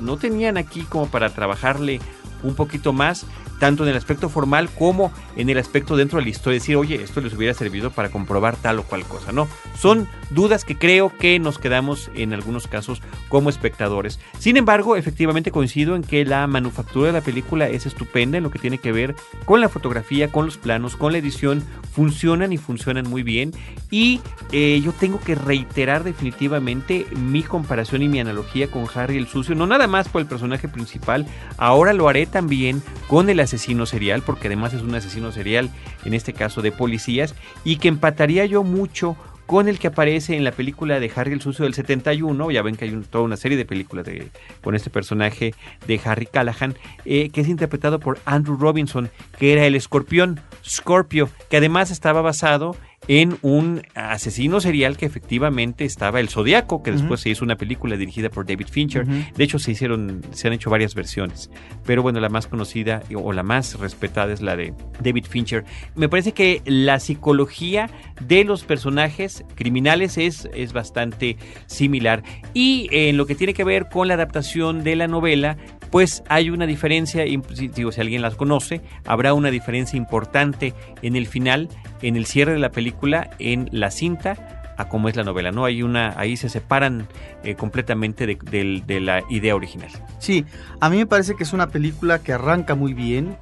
no 0.00 0.16
tenían 0.16 0.56
aquí 0.56 0.82
como 0.82 1.08
para 1.08 1.30
trabajarle 1.30 2.00
un 2.42 2.54
poquito 2.54 2.92
más, 2.92 3.26
tanto 3.58 3.84
en 3.84 3.90
el 3.90 3.96
aspecto 3.96 4.28
formal 4.28 4.68
como 4.70 5.12
en 5.36 5.50
el 5.50 5.58
aspecto 5.58 5.96
dentro 5.96 6.18
de 6.18 6.24
la 6.24 6.30
historia, 6.30 6.58
decir, 6.58 6.76
oye, 6.76 7.02
esto 7.02 7.20
les 7.20 7.34
hubiera 7.34 7.54
servido 7.54 7.90
para 7.90 8.10
comprobar 8.10 8.56
tal 8.56 8.78
o 8.78 8.82
cual 8.84 9.04
cosa, 9.04 9.32
¿no? 9.32 9.48
Son 9.78 10.08
dudas 10.30 10.64
que 10.64 10.76
creo 10.76 11.12
que 11.16 11.38
nos 11.38 11.58
quedamos 11.58 12.10
en 12.14 12.32
algunos 12.32 12.66
casos 12.66 13.02
como 13.28 13.50
espectadores. 13.50 14.18
Sin 14.38 14.56
embargo, 14.56 14.96
efectivamente 14.96 15.50
coincido 15.50 15.96
en 15.96 16.02
que 16.02 16.24
la 16.24 16.46
manufactura 16.46 17.08
de 17.08 17.12
la 17.12 17.20
película 17.20 17.68
es 17.68 17.86
estupenda 17.86 18.38
en 18.38 18.44
lo 18.44 18.50
que 18.50 18.58
tiene 18.58 18.78
que 18.78 18.92
ver 18.92 19.14
con 19.44 19.60
la 19.60 19.68
fotografía, 19.68 20.30
con 20.30 20.46
los 20.46 20.58
planos, 20.58 20.96
con 20.96 21.12
la 21.12 21.18
edición, 21.18 21.62
funcionan 21.92 22.52
y 22.52 22.58
funcionan 22.58 23.08
muy 23.08 23.22
bien. 23.22 23.52
Y 23.90 24.20
eh, 24.52 24.80
yo 24.82 24.92
tengo 24.92 25.20
que 25.20 25.34
reiterar 25.34 26.04
definitivamente 26.04 27.06
mi 27.16 27.42
comparación 27.42 28.02
y 28.02 28.08
mi 28.08 28.20
analogía 28.20 28.70
con 28.70 28.86
Harry 28.94 29.16
el 29.16 29.28
Sucio, 29.28 29.54
no 29.54 29.66
nada 29.66 29.86
más 29.86 30.08
por 30.08 30.20
el 30.20 30.26
personaje 30.26 30.68
principal, 30.68 31.26
ahora 31.56 31.92
lo 31.92 32.08
haré 32.08 32.26
también 32.26 32.82
con 33.08 33.28
el 33.30 33.40
asesino 33.44 33.86
serial, 33.86 34.22
porque 34.22 34.48
además 34.48 34.74
es 34.74 34.82
un 34.82 34.94
asesino 34.94 35.32
serial, 35.32 35.70
en 36.04 36.14
este 36.14 36.32
caso 36.32 36.62
de 36.62 36.72
policías, 36.72 37.34
y 37.64 37.76
que 37.76 37.88
empataría 37.88 38.44
yo 38.46 38.64
mucho 38.64 39.16
con 39.46 39.68
el 39.68 39.78
que 39.78 39.88
aparece 39.88 40.36
en 40.36 40.44
la 40.44 40.52
película 40.52 41.00
de 41.00 41.10
Harry 41.14 41.32
el 41.32 41.42
Sucio 41.42 41.64
del 41.64 41.74
71, 41.74 42.50
ya 42.50 42.62
ven 42.62 42.76
que 42.76 42.86
hay 42.86 43.02
toda 43.10 43.24
una 43.24 43.36
serie 43.36 43.58
de 43.58 43.66
películas 43.66 44.06
de, 44.06 44.28
con 44.62 44.74
este 44.74 44.90
personaje 44.90 45.54
de 45.86 46.00
Harry 46.04 46.26
Callahan, 46.26 46.74
eh, 47.04 47.30
que 47.30 47.42
es 47.42 47.48
interpretado 47.48 48.00
por 48.00 48.18
Andrew 48.24 48.56
Robinson, 48.56 49.10
que 49.38 49.52
era 49.52 49.66
el 49.66 49.74
escorpión, 49.74 50.40
Scorpio, 50.66 51.28
que 51.50 51.58
además 51.58 51.90
estaba 51.90 52.22
basado 52.22 52.76
en 53.08 53.36
un 53.42 53.82
asesino 53.94 54.60
serial 54.60 54.96
que 54.96 55.06
efectivamente 55.06 55.84
estaba 55.84 56.20
el 56.20 56.28
Zodiaco, 56.28 56.82
que 56.82 56.92
después 56.92 57.20
se 57.20 57.30
hizo 57.30 57.44
una 57.44 57.56
película 57.56 57.96
dirigida 57.96 58.30
por 58.30 58.46
David 58.46 58.68
Fincher. 58.70 59.06
De 59.06 59.44
hecho, 59.44 59.58
se 59.58 59.72
hicieron, 59.72 60.22
se 60.32 60.48
han 60.48 60.54
hecho 60.54 60.70
varias 60.70 60.94
versiones. 60.94 61.50
Pero 61.84 62.02
bueno, 62.02 62.20
la 62.20 62.28
más 62.28 62.46
conocida 62.46 63.02
o 63.14 63.32
la 63.32 63.42
más 63.42 63.78
respetada 63.78 64.32
es 64.32 64.40
la 64.40 64.56
de 64.56 64.72
David 65.00 65.26
Fincher. 65.28 65.64
Me 65.94 66.08
parece 66.08 66.32
que 66.32 66.62
la 66.64 66.98
psicología 67.00 67.90
de 68.20 68.44
los 68.44 68.64
personajes 68.64 69.44
criminales 69.54 70.18
es, 70.18 70.48
es 70.54 70.72
bastante 70.72 71.36
similar. 71.66 72.22
Y 72.54 72.88
en 72.90 73.16
lo 73.16 73.26
que 73.26 73.34
tiene 73.34 73.54
que 73.54 73.64
ver 73.64 73.88
con 73.88 74.08
la 74.08 74.14
adaptación 74.14 74.82
de 74.84 74.96
la 74.96 75.08
novela, 75.08 75.56
pues 75.90 76.22
hay 76.28 76.50
una 76.50 76.66
diferencia, 76.66 77.24
digo, 77.24 77.92
si 77.92 78.00
alguien 78.00 78.22
las 78.22 78.34
conoce, 78.34 78.80
habrá 79.06 79.34
una 79.34 79.50
diferencia 79.50 79.96
importante 79.96 80.74
en 81.02 81.16
el 81.16 81.26
final, 81.26 81.68
en 82.02 82.16
el 82.16 82.26
cierre 82.26 82.52
de 82.52 82.58
la 82.58 82.70
película, 82.70 83.30
en 83.38 83.68
la 83.72 83.90
cinta, 83.90 84.54
a 84.76 84.88
cómo 84.88 85.08
es 85.08 85.16
la 85.16 85.22
novela, 85.22 85.50
¿no? 85.52 85.64
Hay 85.64 85.82
una, 85.82 86.18
ahí 86.18 86.36
se 86.36 86.48
separan 86.48 87.06
eh, 87.42 87.54
completamente 87.54 88.26
de, 88.26 89.00
la 89.00 89.22
idea 89.30 89.54
original. 89.54 89.90
Sí, 90.18 90.44
a 90.80 90.90
mí 90.90 90.96
me 90.96 91.06
parece 91.06 91.36
que 91.36 91.44
es 91.44 91.52
una 91.52 91.68
película 91.68 92.20
que 92.20 92.32
arranca 92.32 92.74
muy 92.74 92.94
bien, 92.94 93.36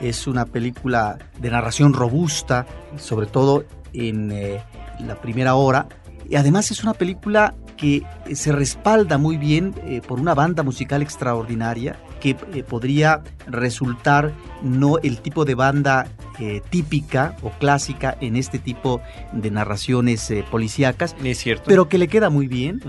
es 0.00 0.26
una 0.26 0.44
película 0.44 1.18
de 1.38 1.50
narración 1.50 1.92
robusta, 1.92 2.66
sobre 2.96 3.26
todo 3.26 3.64
en 3.92 4.30
eh, 4.30 4.62
la 5.00 5.16
primera 5.16 5.54
hora, 5.54 5.88
y 6.28 6.36
además 6.36 6.70
es 6.70 6.82
una 6.82 6.94
película 6.94 7.54
que 7.76 8.02
se 8.34 8.52
respalda 8.52 9.18
muy 9.18 9.36
bien 9.36 9.74
eh, 9.84 10.00
por 10.06 10.20
una 10.20 10.34
banda 10.34 10.62
musical 10.62 11.02
extraordinaria 11.02 11.96
que 12.20 12.30
eh, 12.54 12.62
podría 12.62 13.22
resultar 13.46 14.32
no 14.62 14.98
el 14.98 15.20
tipo 15.20 15.44
de 15.44 15.54
banda 15.54 16.08
eh, 16.38 16.62
típica 16.70 17.36
o 17.42 17.50
clásica 17.50 18.16
en 18.20 18.36
este 18.36 18.58
tipo 18.58 19.00
de 19.32 19.50
narraciones 19.50 20.32
policíacas, 20.50 21.14
es 21.22 21.38
cierto. 21.38 21.64
pero 21.66 21.88
que 21.88 21.98
le 21.98 22.08
queda 22.08 22.30
muy 22.30 22.46
bien, 22.46 22.80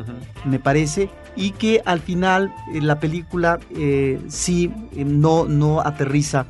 me 0.45 0.59
parece, 0.59 1.09
y 1.35 1.51
que 1.51 1.81
al 1.85 1.99
final 1.99 2.53
la 2.73 2.99
película 2.99 3.59
sí 4.27 4.71
no, 4.95 5.45
no 5.45 5.81
aterriza 5.81 6.45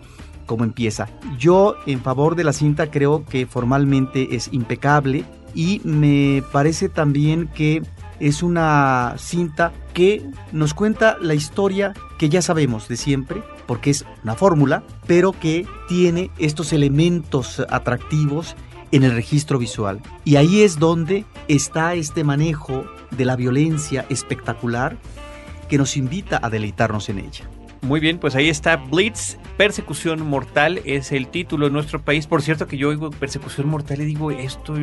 como 0.47 0.63
empieza. 0.63 1.07
Yo 1.38 1.75
en 1.85 2.01
favor 2.01 2.35
de 2.35 2.43
la 2.43 2.53
cinta 2.53 2.89
creo 2.89 3.25
que 3.25 3.45
formalmente 3.45 4.35
es 4.35 4.49
impecable 4.51 5.23
y 5.53 5.81
me 5.83 6.43
parece 6.51 6.89
también 6.89 7.47
que 7.47 7.83
es 8.20 8.43
una 8.43 9.15
cinta 9.18 9.74
que 9.93 10.26
nos 10.51 10.74
cuenta 10.74 11.18
la 11.22 11.34
historia 11.34 11.93
que 12.18 12.30
ya 12.30 12.41
sabemos 12.41 12.88
de 12.88 12.97
siempre, 12.97 13.43
porque 13.65 13.89
es 13.89 14.05
una 14.24 14.36
fórmula, 14.36 14.84
pero 15.05 15.32
que 15.32 15.68
tiene 15.88 16.32
estos 16.38 16.74
elementos 16.74 17.61
atractivos 17.70 18.55
en 18.91 19.03
el 19.03 19.11
registro 19.11 19.59
visual. 19.59 20.01
Y 20.24 20.38
ahí 20.38 20.61
es 20.61 20.80
donde 20.80 21.26
está 21.47 21.93
este 21.93 22.24
manejo 22.24 22.86
de 23.11 23.26
la 23.26 23.36
violencia 23.36 24.05
espectacular 24.09 24.97
que 25.70 25.78
nos 25.78 25.97
invita 25.97 26.39
a 26.41 26.49
deleitarnos 26.49 27.09
en 27.09 27.20
ella. 27.20 27.49
Muy 27.88 28.01
bien, 28.01 28.19
pues 28.19 28.35
ahí 28.35 28.49
está 28.49 28.75
Blitz, 28.75 29.38
Persecución 29.55 30.21
Mortal, 30.21 30.81
es 30.83 31.13
el 31.13 31.29
título 31.29 31.67
en 31.67 31.73
nuestro 31.73 32.01
país. 32.01 32.27
Por 32.27 32.41
cierto 32.41 32.67
que 32.67 32.75
yo 32.75 32.89
oigo 32.89 33.11
Persecución 33.11 33.69
Mortal 33.69 34.01
y 34.01 34.05
digo, 34.05 34.29
esto 34.29 34.73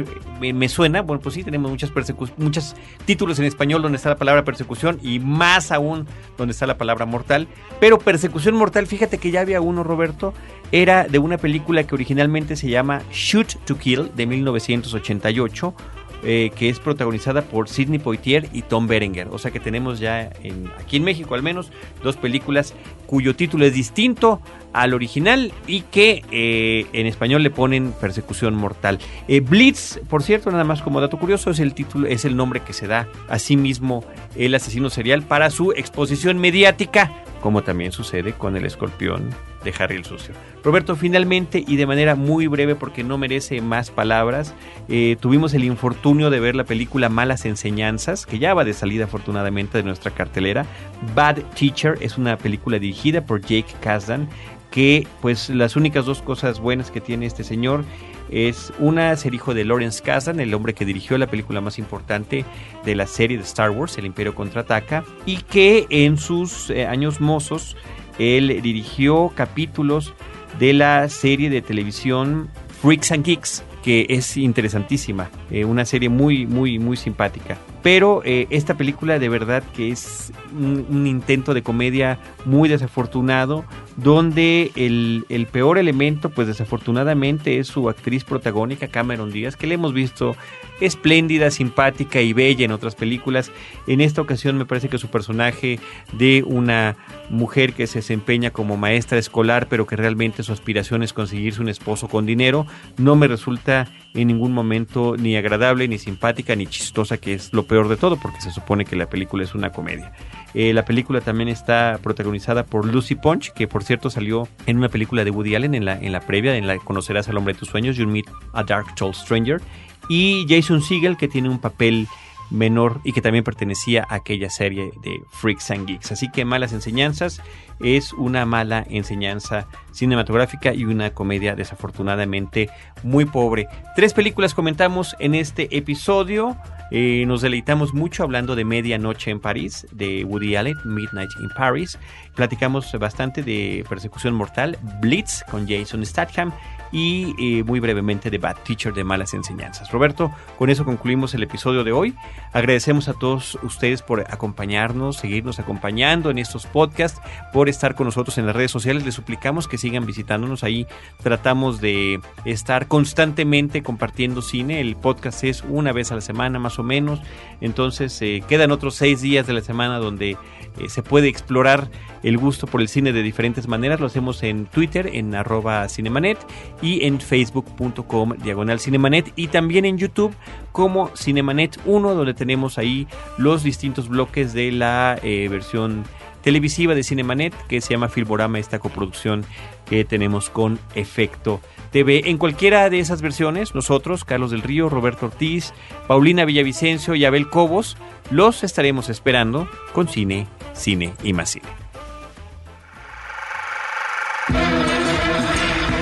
me, 0.40 0.68
suena. 0.70 1.02
Bueno, 1.02 1.20
pues 1.20 1.34
sí, 1.34 1.44
tenemos 1.44 1.70
muchas 1.70 1.92
muchos 2.38 2.74
títulos 3.04 3.38
en 3.38 3.44
español 3.44 3.82
donde 3.82 3.96
está 3.96 4.08
la 4.08 4.16
palabra 4.16 4.42
persecución 4.42 4.98
y 5.02 5.18
más 5.18 5.70
aún 5.70 6.06
donde 6.38 6.52
está 6.52 6.66
la 6.66 6.78
palabra 6.78 7.04
mortal. 7.04 7.46
Pero 7.78 7.98
Persecución 7.98 8.54
Mortal, 8.54 8.86
fíjate 8.86 9.18
que 9.18 9.30
ya 9.30 9.42
había 9.42 9.60
uno, 9.60 9.84
Roberto, 9.84 10.32
era 10.72 11.04
de 11.04 11.18
una 11.18 11.36
película 11.36 11.84
que 11.84 11.94
originalmente 11.94 12.56
se 12.56 12.70
llama 12.70 13.02
Shoot 13.12 13.56
to 13.66 13.76
Kill 13.76 14.12
de 14.16 14.24
1988 14.24 15.74
eh, 16.22 16.50
que 16.56 16.68
es 16.68 16.78
protagonizada 16.78 17.42
por 17.42 17.68
Sidney 17.68 17.98
Poitier 17.98 18.48
y 18.52 18.62
Tom 18.62 18.86
Berenger. 18.86 19.28
O 19.28 19.38
sea 19.38 19.50
que 19.50 19.60
tenemos 19.60 19.98
ya 19.98 20.30
en, 20.42 20.70
aquí 20.78 20.96
en 20.96 21.04
México 21.04 21.34
al 21.34 21.42
menos 21.42 21.70
dos 22.02 22.16
películas 22.16 22.74
cuyo 23.06 23.36
título 23.36 23.66
es 23.66 23.74
distinto 23.74 24.40
al 24.74 24.92
original 24.92 25.52
y 25.66 25.82
que 25.82 26.22
eh, 26.30 26.86
en 26.92 27.06
español 27.06 27.42
le 27.42 27.50
ponen 27.50 27.92
Persecución 27.92 28.54
Mortal. 28.54 28.98
Eh, 29.28 29.40
Blitz, 29.40 29.98
por 30.08 30.22
cierto, 30.22 30.50
nada 30.50 30.64
más 30.64 30.82
como 30.82 31.00
dato 31.00 31.18
curioso, 31.18 31.50
es 31.50 31.60
el 31.60 31.72
título, 31.72 32.06
es 32.06 32.24
el 32.24 32.36
nombre 32.36 32.60
que 32.60 32.74
se 32.74 32.86
da 32.86 33.08
a 33.28 33.38
sí 33.38 33.56
mismo 33.56 34.04
el 34.36 34.54
asesino 34.54 34.90
serial 34.90 35.22
para 35.22 35.48
su 35.50 35.72
exposición 35.72 36.38
mediática, 36.38 37.10
como 37.40 37.62
también 37.62 37.92
sucede 37.92 38.32
con 38.32 38.56
el 38.56 38.66
escorpión 38.66 39.30
de 39.64 39.74
Harry 39.78 39.96
el 39.96 40.04
Sucio. 40.04 40.34
Roberto, 40.62 40.94
finalmente 40.94 41.64
y 41.66 41.76
de 41.76 41.86
manera 41.86 42.14
muy 42.14 42.46
breve 42.46 42.74
porque 42.74 43.02
no 43.02 43.18
merece 43.18 43.60
más 43.60 43.90
palabras, 43.90 44.54
eh, 44.88 45.16
tuvimos 45.20 45.54
el 45.54 45.64
infortunio 45.64 46.30
de 46.30 46.40
ver 46.40 46.54
la 46.54 46.64
película 46.64 47.08
Malas 47.08 47.44
Enseñanzas, 47.44 48.26
que 48.26 48.38
ya 48.38 48.54
va 48.54 48.64
de 48.64 48.72
salida 48.72 49.04
afortunadamente 49.04 49.78
de 49.78 49.84
nuestra 49.84 50.10
cartelera. 50.10 50.66
Bad 51.14 51.38
Teacher 51.58 51.96
es 52.00 52.18
una 52.18 52.36
película 52.36 52.78
dirigida 52.78 53.26
por 53.26 53.40
Jake 53.40 53.74
Kasdan, 53.80 54.28
que 54.74 55.06
pues 55.22 55.50
las 55.50 55.76
únicas 55.76 56.04
dos 56.04 56.20
cosas 56.20 56.58
buenas 56.58 56.90
que 56.90 57.00
tiene 57.00 57.26
este 57.26 57.44
señor 57.44 57.84
es 58.28 58.72
una 58.80 59.14
ser 59.16 59.32
hijo 59.32 59.54
de 59.54 59.64
Lawrence 59.64 60.02
Kasdan, 60.02 60.40
el 60.40 60.52
hombre 60.52 60.74
que 60.74 60.84
dirigió 60.84 61.16
la 61.16 61.28
película 61.28 61.60
más 61.60 61.78
importante 61.78 62.44
de 62.84 62.96
la 62.96 63.06
serie 63.06 63.36
de 63.36 63.44
Star 63.44 63.70
Wars, 63.70 63.96
El 63.98 64.06
Imperio 64.06 64.34
Contraataca, 64.34 65.04
y 65.26 65.36
que 65.42 65.86
en 65.90 66.18
sus 66.18 66.70
eh, 66.70 66.86
años 66.86 67.20
mozos 67.20 67.76
él 68.18 68.62
dirigió 68.62 69.30
capítulos 69.36 70.12
de 70.58 70.72
la 70.72 71.08
serie 71.08 71.50
de 71.50 71.62
televisión 71.62 72.50
Freaks 72.82 73.12
and 73.12 73.24
Geeks, 73.24 73.62
que 73.84 74.06
es 74.08 74.36
interesantísima, 74.36 75.30
eh, 75.52 75.64
una 75.64 75.84
serie 75.84 76.08
muy, 76.08 76.46
muy, 76.46 76.80
muy 76.80 76.96
simpática. 76.96 77.58
Pero 77.84 78.22
eh, 78.24 78.46
esta 78.48 78.78
película 78.78 79.18
de 79.18 79.28
verdad 79.28 79.62
que 79.76 79.90
es 79.90 80.32
un, 80.58 81.06
intento 81.06 81.52
de 81.52 81.62
comedia 81.62 82.18
muy 82.46 82.66
desafortunado, 82.66 83.66
donde 83.98 84.72
el, 84.74 85.46
peor 85.52 85.76
elemento, 85.76 86.30
pues 86.30 86.48
desafortunadamente, 86.48 87.58
es 87.58 87.66
su 87.66 87.90
actriz 87.90 88.24
protagónica, 88.24 88.88
Cameron 88.88 89.30
Díaz, 89.30 89.56
que 89.56 89.66
le 89.66 89.74
hemos 89.74 89.92
visto 89.92 90.34
espléndida, 90.80 91.50
simpática 91.50 92.22
y 92.22 92.32
bella 92.32 92.64
en 92.64 92.72
otras 92.72 92.94
películas. 92.94 93.52
En 93.86 94.00
esta 94.00 94.22
ocasión 94.22 94.56
me 94.56 94.64
parece 94.64 94.88
que 94.88 94.96
su 94.96 95.08
personaje 95.08 95.78
de 96.14 96.42
una 96.46 96.96
mujer 97.28 97.74
que 97.74 97.86
se 97.86 97.98
desempeña 97.98 98.50
como 98.50 98.78
maestra 98.78 99.18
escolar, 99.18 99.66
pero 99.68 99.86
que 99.86 99.96
realmente 99.96 100.42
su 100.42 100.52
aspiración 100.52 101.02
es 101.02 101.12
conseguirse 101.12 101.60
un 101.60 101.68
esposo 101.68 102.08
con 102.08 102.24
dinero, 102.24 102.66
no 102.96 103.14
me 103.14 103.28
resulta 103.28 103.88
en 104.14 104.28
ningún 104.28 104.52
momento 104.52 105.16
ni 105.18 105.36
agradable, 105.36 105.86
ni 105.88 105.98
simpática, 105.98 106.56
ni 106.56 106.66
chistosa, 106.66 107.18
que 107.18 107.34
es 107.34 107.52
lo 107.52 107.64
peor 107.64 107.73
de 107.82 107.96
todo, 107.96 108.16
porque 108.16 108.40
se 108.40 108.50
supone 108.50 108.84
que 108.84 108.96
la 108.96 109.06
película 109.06 109.42
es 109.42 109.54
una 109.54 109.70
comedia. 109.70 110.12
Eh, 110.54 110.72
la 110.72 110.84
película 110.84 111.20
también 111.20 111.48
está 111.48 111.98
protagonizada 112.02 112.64
por 112.64 112.86
Lucy 112.86 113.16
Punch, 113.16 113.52
que 113.52 113.66
por 113.66 113.82
cierto 113.82 114.08
salió 114.08 114.48
en 114.66 114.78
una 114.78 114.88
película 114.88 115.24
de 115.24 115.30
Woody 115.30 115.56
Allen 115.56 115.74
en 115.74 115.84
la, 115.84 115.98
en 115.98 116.12
la 116.12 116.20
previa, 116.20 116.56
en 116.56 116.66
la 116.66 116.78
Conocerás 116.78 117.28
al 117.28 117.36
hombre 117.36 117.54
de 117.54 117.58
tus 117.58 117.68
sueños, 117.68 117.96
You 117.96 118.06
Meet 118.06 118.26
a 118.52 118.62
Dark 118.62 118.94
Tall 118.94 119.14
Stranger 119.14 119.60
y 120.08 120.46
Jason 120.48 120.80
Segel 120.80 121.16
que 121.16 121.28
tiene 121.28 121.48
un 121.48 121.58
papel 121.58 122.06
menor 122.50 123.00
y 123.04 123.12
que 123.12 123.20
también 123.20 123.44
pertenecía 123.44 124.06
a 124.08 124.16
aquella 124.16 124.50
serie 124.50 124.92
de 125.02 125.20
Freaks 125.30 125.70
and 125.70 125.86
Geeks. 125.86 126.12
Así 126.12 126.30
que 126.30 126.44
Malas 126.44 126.72
Enseñanzas 126.72 127.42
es 127.80 128.12
una 128.12 128.46
mala 128.46 128.84
enseñanza 128.88 129.66
cinematográfica 129.92 130.72
y 130.72 130.84
una 130.84 131.10
comedia 131.10 131.54
desafortunadamente 131.54 132.70
muy 133.02 133.24
pobre. 133.24 133.66
Tres 133.96 134.14
películas 134.14 134.54
comentamos 134.54 135.16
en 135.18 135.34
este 135.34 135.76
episodio. 135.76 136.56
Eh, 136.96 137.24
nos 137.26 137.40
deleitamos 137.40 137.92
mucho 137.92 138.22
hablando 138.22 138.54
de 138.54 138.64
Medianoche 138.64 139.32
en 139.32 139.40
París, 139.40 139.84
de 139.90 140.22
Woody 140.22 140.54
Allen, 140.54 140.76
Midnight 140.84 141.30
in 141.40 141.48
Paris. 141.48 141.98
Platicamos 142.36 142.96
bastante 143.00 143.42
de 143.42 143.84
Persecución 143.88 144.32
Mortal, 144.32 144.78
Blitz 145.00 145.42
con 145.50 145.66
Jason 145.66 146.06
Statham 146.06 146.52
y 146.94 147.34
eh, 147.40 147.64
muy 147.64 147.80
brevemente 147.80 148.30
de 148.30 148.38
Bad 148.38 148.58
Teacher 148.64 148.94
de 148.94 149.02
Malas 149.02 149.34
Enseñanzas. 149.34 149.90
Roberto, 149.90 150.30
con 150.56 150.70
eso 150.70 150.84
concluimos 150.84 151.34
el 151.34 151.42
episodio 151.42 151.82
de 151.82 151.90
hoy. 151.90 152.14
Agradecemos 152.52 153.08
a 153.08 153.14
todos 153.14 153.58
ustedes 153.64 154.00
por 154.00 154.20
acompañarnos, 154.20 155.16
seguirnos 155.16 155.58
acompañando 155.58 156.30
en 156.30 156.38
estos 156.38 156.66
podcasts, 156.66 157.20
por 157.52 157.68
estar 157.68 157.96
con 157.96 158.06
nosotros 158.06 158.38
en 158.38 158.46
las 158.46 158.54
redes 158.54 158.70
sociales. 158.70 159.04
Les 159.04 159.14
suplicamos 159.14 159.66
que 159.66 159.76
sigan 159.76 160.06
visitándonos 160.06 160.62
ahí. 160.62 160.86
Tratamos 161.20 161.80
de 161.80 162.20
estar 162.44 162.86
constantemente 162.86 163.82
compartiendo 163.82 164.40
cine. 164.40 164.80
El 164.80 164.94
podcast 164.94 165.42
es 165.42 165.64
una 165.68 165.92
vez 165.92 166.12
a 166.12 166.14
la 166.14 166.20
semana 166.20 166.60
más 166.60 166.78
menos. 166.84 167.20
Entonces 167.60 168.20
eh, 168.22 168.42
quedan 168.46 168.70
otros 168.70 168.94
seis 168.94 169.20
días 169.20 169.46
de 169.46 169.54
la 169.54 169.60
semana 169.60 169.98
donde 169.98 170.36
eh, 170.78 170.88
se 170.88 171.02
puede 171.02 171.28
explorar 171.28 171.88
el 172.22 172.38
gusto 172.38 172.66
por 172.66 172.80
el 172.80 172.88
cine 172.88 173.12
de 173.12 173.22
diferentes 173.22 173.68
maneras. 173.68 174.00
Lo 174.00 174.06
hacemos 174.06 174.42
en 174.42 174.66
Twitter, 174.66 175.10
en 175.12 175.34
arroba 175.34 175.88
cinemanet 175.88 176.38
y 176.82 177.04
en 177.06 177.20
facebook.com 177.20 178.34
diagonal 178.42 178.80
cinemanet 178.80 179.32
y 179.36 179.48
también 179.48 179.84
en 179.84 179.98
YouTube 179.98 180.34
como 180.72 181.10
Cinemanet 181.16 181.78
1 181.84 182.14
donde 182.14 182.34
tenemos 182.34 182.78
ahí 182.78 183.06
los 183.38 183.62
distintos 183.62 184.08
bloques 184.08 184.52
de 184.52 184.72
la 184.72 185.18
eh, 185.22 185.48
versión 185.48 186.04
televisiva 186.42 186.94
de 186.94 187.02
Cinemanet 187.02 187.54
que 187.68 187.80
se 187.80 187.94
llama 187.94 188.08
Filborama, 188.08 188.58
esta 188.58 188.78
coproducción 188.78 189.44
que 189.86 190.04
tenemos 190.04 190.50
con 190.50 190.78
Efecto 190.94 191.60
TV. 191.94 192.22
En 192.28 192.38
cualquiera 192.38 192.90
de 192.90 192.98
esas 192.98 193.22
versiones, 193.22 193.72
nosotros, 193.72 194.24
Carlos 194.24 194.50
del 194.50 194.62
Río, 194.62 194.88
Roberto 194.88 195.26
Ortiz, 195.26 195.72
Paulina 196.08 196.44
Villavicencio 196.44 197.14
y 197.14 197.24
Abel 197.24 197.48
Cobos, 197.48 197.96
los 198.32 198.64
estaremos 198.64 199.08
esperando 199.08 199.68
con 199.92 200.08
cine, 200.08 200.48
cine 200.72 201.14
y 201.22 201.32
más 201.32 201.50
cine. 201.50 201.68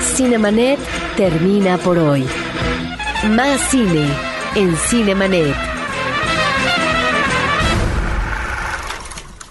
Cinemanet 0.00 0.78
termina 1.14 1.76
por 1.76 1.98
hoy. 1.98 2.24
Más 3.28 3.60
cine 3.70 4.08
en 4.54 4.74
Cinemanet. 4.74 5.71